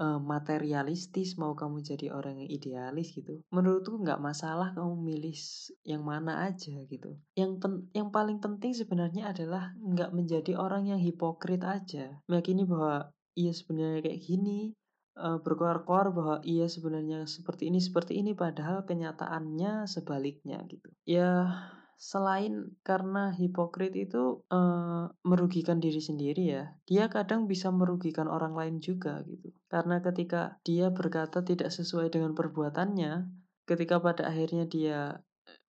uh, 0.00 0.16
materialistis, 0.16 1.36
mau 1.36 1.52
kamu 1.52 1.84
jadi 1.84 2.12
orang 2.12 2.40
yang 2.40 2.50
idealis 2.50 3.12
gitu. 3.12 3.44
Menurutku 3.52 4.00
nggak 4.00 4.20
masalah 4.20 4.72
kamu 4.72 4.96
milih 4.96 5.36
yang 5.84 6.02
mana 6.02 6.48
aja 6.48 6.72
gitu. 6.88 7.20
Yang 7.36 7.52
pen 7.60 7.72
yang 7.92 8.08
paling 8.08 8.40
penting 8.40 8.72
sebenarnya 8.72 9.32
adalah 9.36 9.76
nggak 9.76 10.10
menjadi 10.16 10.56
orang 10.56 10.88
yang 10.88 11.00
hipokrit 11.00 11.60
aja. 11.64 12.16
Meyakini 12.28 12.64
bahwa 12.64 13.12
iya 13.36 13.52
sebenarnya 13.52 14.00
kayak 14.04 14.20
gini, 14.24 14.72
uh, 15.16 15.38
berkoar-koar 15.40 16.12
bahwa 16.12 16.36
ia 16.44 16.68
sebenarnya 16.68 17.28
seperti 17.28 17.68
ini 17.68 17.80
seperti 17.80 18.20
ini 18.20 18.32
padahal 18.32 18.84
kenyataannya 18.88 19.88
sebaliknya 19.88 20.62
gitu. 20.68 20.88
Ya 21.04 21.60
selain 22.02 22.74
karena 22.82 23.30
hipokrit 23.30 23.94
itu 23.94 24.42
uh, 24.50 25.06
merugikan 25.22 25.78
diri 25.78 26.02
sendiri 26.02 26.42
ya, 26.50 26.74
dia 26.82 27.06
kadang 27.06 27.46
bisa 27.46 27.70
merugikan 27.70 28.26
orang 28.26 28.58
lain 28.58 28.76
juga 28.82 29.22
gitu. 29.22 29.54
Karena 29.70 30.02
ketika 30.02 30.58
dia 30.66 30.90
berkata 30.90 31.46
tidak 31.46 31.70
sesuai 31.70 32.10
dengan 32.10 32.34
perbuatannya, 32.34 33.30
ketika 33.70 34.02
pada 34.02 34.26
akhirnya 34.26 34.66
dia 34.66 35.22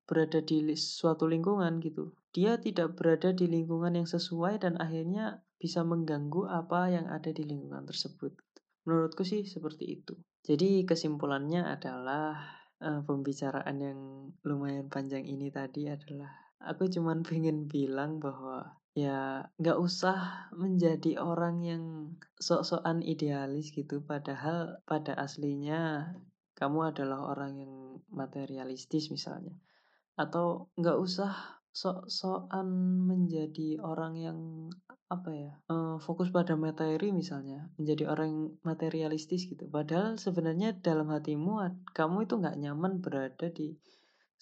berada 0.09 0.41
di 0.41 0.73
suatu 0.73 1.29
lingkungan 1.29 1.77
gitu, 1.85 2.17
dia 2.33 2.57
tidak 2.57 2.97
berada 2.97 3.29
di 3.29 3.45
lingkungan 3.45 3.93
yang 3.93 4.09
sesuai 4.09 4.57
dan 4.57 4.75
akhirnya 4.81 5.45
bisa 5.61 5.85
mengganggu 5.85 6.49
apa 6.49 6.91
yang 6.91 7.07
ada 7.07 7.29
di 7.29 7.45
lingkungan 7.45 7.85
tersebut. 7.85 8.35
Menurutku 8.83 9.23
sih 9.23 9.47
seperti 9.47 10.01
itu. 10.01 10.13
Jadi 10.43 10.83
kesimpulannya 10.83 11.63
adalah 11.67 12.35
uh, 12.83 13.01
pembicaraan 13.07 13.77
yang 13.79 13.99
lumayan 14.43 14.91
panjang 14.91 15.23
ini 15.23 15.47
tadi 15.47 15.87
adalah 15.87 16.43
Aku 16.63 16.87
cuman 16.87 17.21
pengen 17.27 17.67
bilang 17.67 18.23
bahwa 18.23 18.79
ya 18.93 19.49
nggak 19.59 19.79
usah 19.81 20.47
menjadi 20.53 21.17
orang 21.19 21.65
yang 21.65 21.83
sok-sokan 22.39 23.03
idealis 23.03 23.73
gitu, 23.75 24.05
padahal 24.05 24.79
pada 24.87 25.17
aslinya 25.17 26.13
kamu 26.53 26.93
adalah 26.93 27.33
orang 27.33 27.59
yang 27.59 27.73
materialistis 28.07 29.11
misalnya. 29.11 29.57
Atau 30.15 30.71
nggak 30.79 30.97
usah 31.01 31.33
sok-sokan 31.73 32.69
menjadi 33.09 33.81
orang 33.81 34.13
yang 34.15 34.39
apa 35.15 35.29
ya, 35.43 35.51
eee, 35.71 35.95
fokus 36.05 36.29
pada 36.37 36.53
materi 36.65 37.09
misalnya, 37.21 37.59
menjadi 37.79 38.03
orang 38.13 38.31
materialistis 38.69 39.41
gitu. 39.51 39.65
Padahal 39.69 40.17
sebenarnya 40.25 40.69
dalam 40.87 41.07
hatimu 41.13 41.51
kamu 41.97 42.17
itu 42.25 42.33
nggak 42.41 42.57
nyaman 42.63 42.93
berada 43.03 43.47
di 43.53 43.77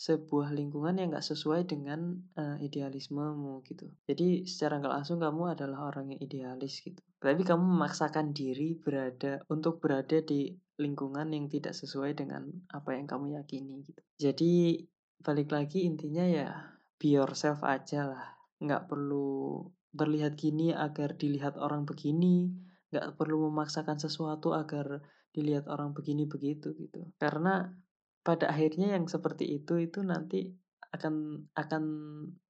sebuah 0.05 0.49
lingkungan 0.57 0.97
yang 0.97 1.13
nggak 1.13 1.27
sesuai 1.31 1.61
dengan, 1.69 1.99
eee, 2.39 2.57
idealismemu 2.67 3.61
gitu. 3.69 3.85
Jadi 4.09 4.49
secara 4.49 4.81
nggak 4.81 4.93
langsung 4.97 5.19
kamu 5.21 5.43
adalah 5.53 5.79
orang 5.93 6.15
yang 6.15 6.21
idealis 6.25 6.81
gitu. 6.81 7.01
Tapi 7.21 7.41
kamu 7.45 7.61
memaksakan 7.77 8.33
diri 8.33 8.73
berada 8.81 9.45
untuk 9.53 9.77
berada 9.77 10.17
di 10.25 10.49
lingkungan 10.81 11.29
yang 11.29 11.45
tidak 11.53 11.77
sesuai 11.77 12.17
dengan 12.17 12.49
apa 12.73 12.97
yang 12.97 13.05
kamu 13.05 13.37
yakini 13.37 13.85
gitu. 13.85 14.01
Jadi 14.17 14.53
balik 15.21 15.53
lagi 15.53 15.85
intinya 15.85 16.25
ya 16.25 16.49
be 16.97 17.13
yourself 17.13 17.61
ajalah, 17.61 18.33
nggak 18.57 18.89
perlu 18.89 19.61
terlihat 19.91 20.39
gini 20.39 20.71
agar 20.71 21.15
dilihat 21.19 21.59
orang 21.59 21.83
begini, 21.83 22.51
nggak 22.91 23.15
perlu 23.15 23.51
memaksakan 23.51 23.99
sesuatu 23.99 24.55
agar 24.55 25.03
dilihat 25.31 25.67
orang 25.71 25.95
begini 25.95 26.27
begitu 26.27 26.75
gitu. 26.75 27.07
Karena 27.15 27.71
pada 28.21 28.51
akhirnya 28.51 28.93
yang 28.93 29.07
seperti 29.07 29.47
itu 29.47 29.79
itu 29.79 30.03
nanti 30.03 30.51
akan 30.91 31.47
akan 31.55 31.83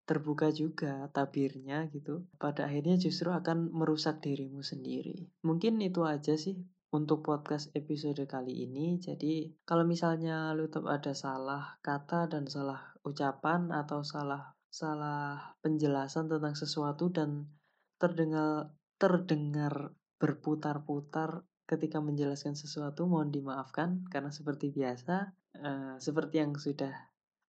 terbuka 0.10 0.50
juga 0.50 1.08
tabirnya 1.14 1.88
gitu. 1.94 2.26
Pada 2.36 2.68
akhirnya 2.68 2.98
justru 2.98 3.30
akan 3.30 3.70
merusak 3.72 4.20
dirimu 4.20 4.66
sendiri. 4.66 5.30
Mungkin 5.46 5.80
itu 5.80 6.04
aja 6.04 6.36
sih 6.36 6.58
untuk 6.92 7.24
podcast 7.24 7.72
episode 7.78 8.20
kali 8.28 8.68
ini. 8.68 9.00
Jadi 9.00 9.56
kalau 9.64 9.88
misalnya 9.88 10.52
lu 10.52 10.68
tetap 10.68 10.90
ada 10.92 11.14
salah 11.16 11.80
kata 11.80 12.28
dan 12.28 12.50
salah 12.50 12.92
ucapan 13.08 13.72
atau 13.72 14.04
salah 14.04 14.58
salah 14.72 15.60
penjelasan 15.60 16.32
tentang 16.32 16.56
sesuatu 16.56 17.12
dan 17.12 17.52
terdengar 18.00 18.72
terdengar 18.96 19.92
berputar-putar 20.16 21.44
ketika 21.68 22.00
menjelaskan 22.00 22.56
sesuatu 22.56 23.06
mohon 23.06 23.30
dimaafkan. 23.30 24.08
Karena 24.08 24.32
seperti 24.32 24.72
biasa 24.72 25.36
uh, 25.60 25.96
seperti 26.00 26.40
yang 26.40 26.56
sudah 26.56 26.96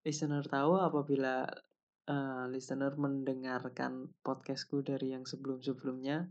listener 0.02 0.42
tahu 0.42 0.82
apabila 0.82 1.46
uh, 2.10 2.44
listener 2.50 2.90
mendengarkan 2.98 4.10
podcastku 4.26 4.82
dari 4.82 5.14
yang 5.14 5.22
sebelum-sebelumnya 5.22 6.26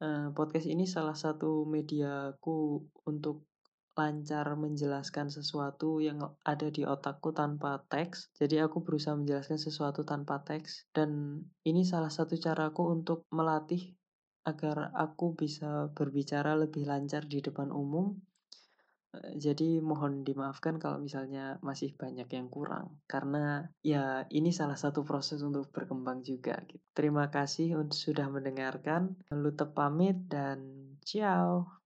uh, 0.00 0.32
podcast 0.32 0.64
ini 0.64 0.88
salah 0.88 1.16
satu 1.16 1.68
mediaku 1.68 2.80
untuk 3.04 3.51
lancar 3.92 4.56
menjelaskan 4.56 5.28
sesuatu 5.28 6.00
yang 6.00 6.20
ada 6.42 6.68
di 6.72 6.82
otakku 6.88 7.36
tanpa 7.36 7.84
teks. 7.92 8.32
Jadi 8.36 8.60
aku 8.64 8.80
berusaha 8.80 9.12
menjelaskan 9.12 9.60
sesuatu 9.60 10.02
tanpa 10.02 10.40
teks 10.40 10.88
dan 10.96 11.42
ini 11.68 11.84
salah 11.84 12.08
satu 12.08 12.36
caraku 12.40 12.88
untuk 12.88 13.28
melatih 13.28 13.92
agar 14.42 14.90
aku 14.96 15.38
bisa 15.38 15.92
berbicara 15.92 16.58
lebih 16.58 16.88
lancar 16.88 17.28
di 17.28 17.38
depan 17.44 17.70
umum. 17.70 18.16
Jadi 19.36 19.76
mohon 19.84 20.24
dimaafkan 20.24 20.80
kalau 20.80 20.96
misalnya 20.96 21.60
masih 21.60 21.92
banyak 22.00 22.32
yang 22.32 22.48
kurang 22.48 22.96
karena 23.04 23.68
ya 23.84 24.24
ini 24.32 24.56
salah 24.56 24.80
satu 24.80 25.04
proses 25.04 25.44
untuk 25.44 25.68
berkembang 25.68 26.24
juga 26.24 26.56
gitu. 26.64 26.80
Terima 26.96 27.28
kasih 27.28 27.76
sudah 27.92 28.32
mendengarkan. 28.32 29.12
Lu 29.36 29.52
pamit 29.76 30.16
dan 30.32 30.64
ciao. 31.04 31.81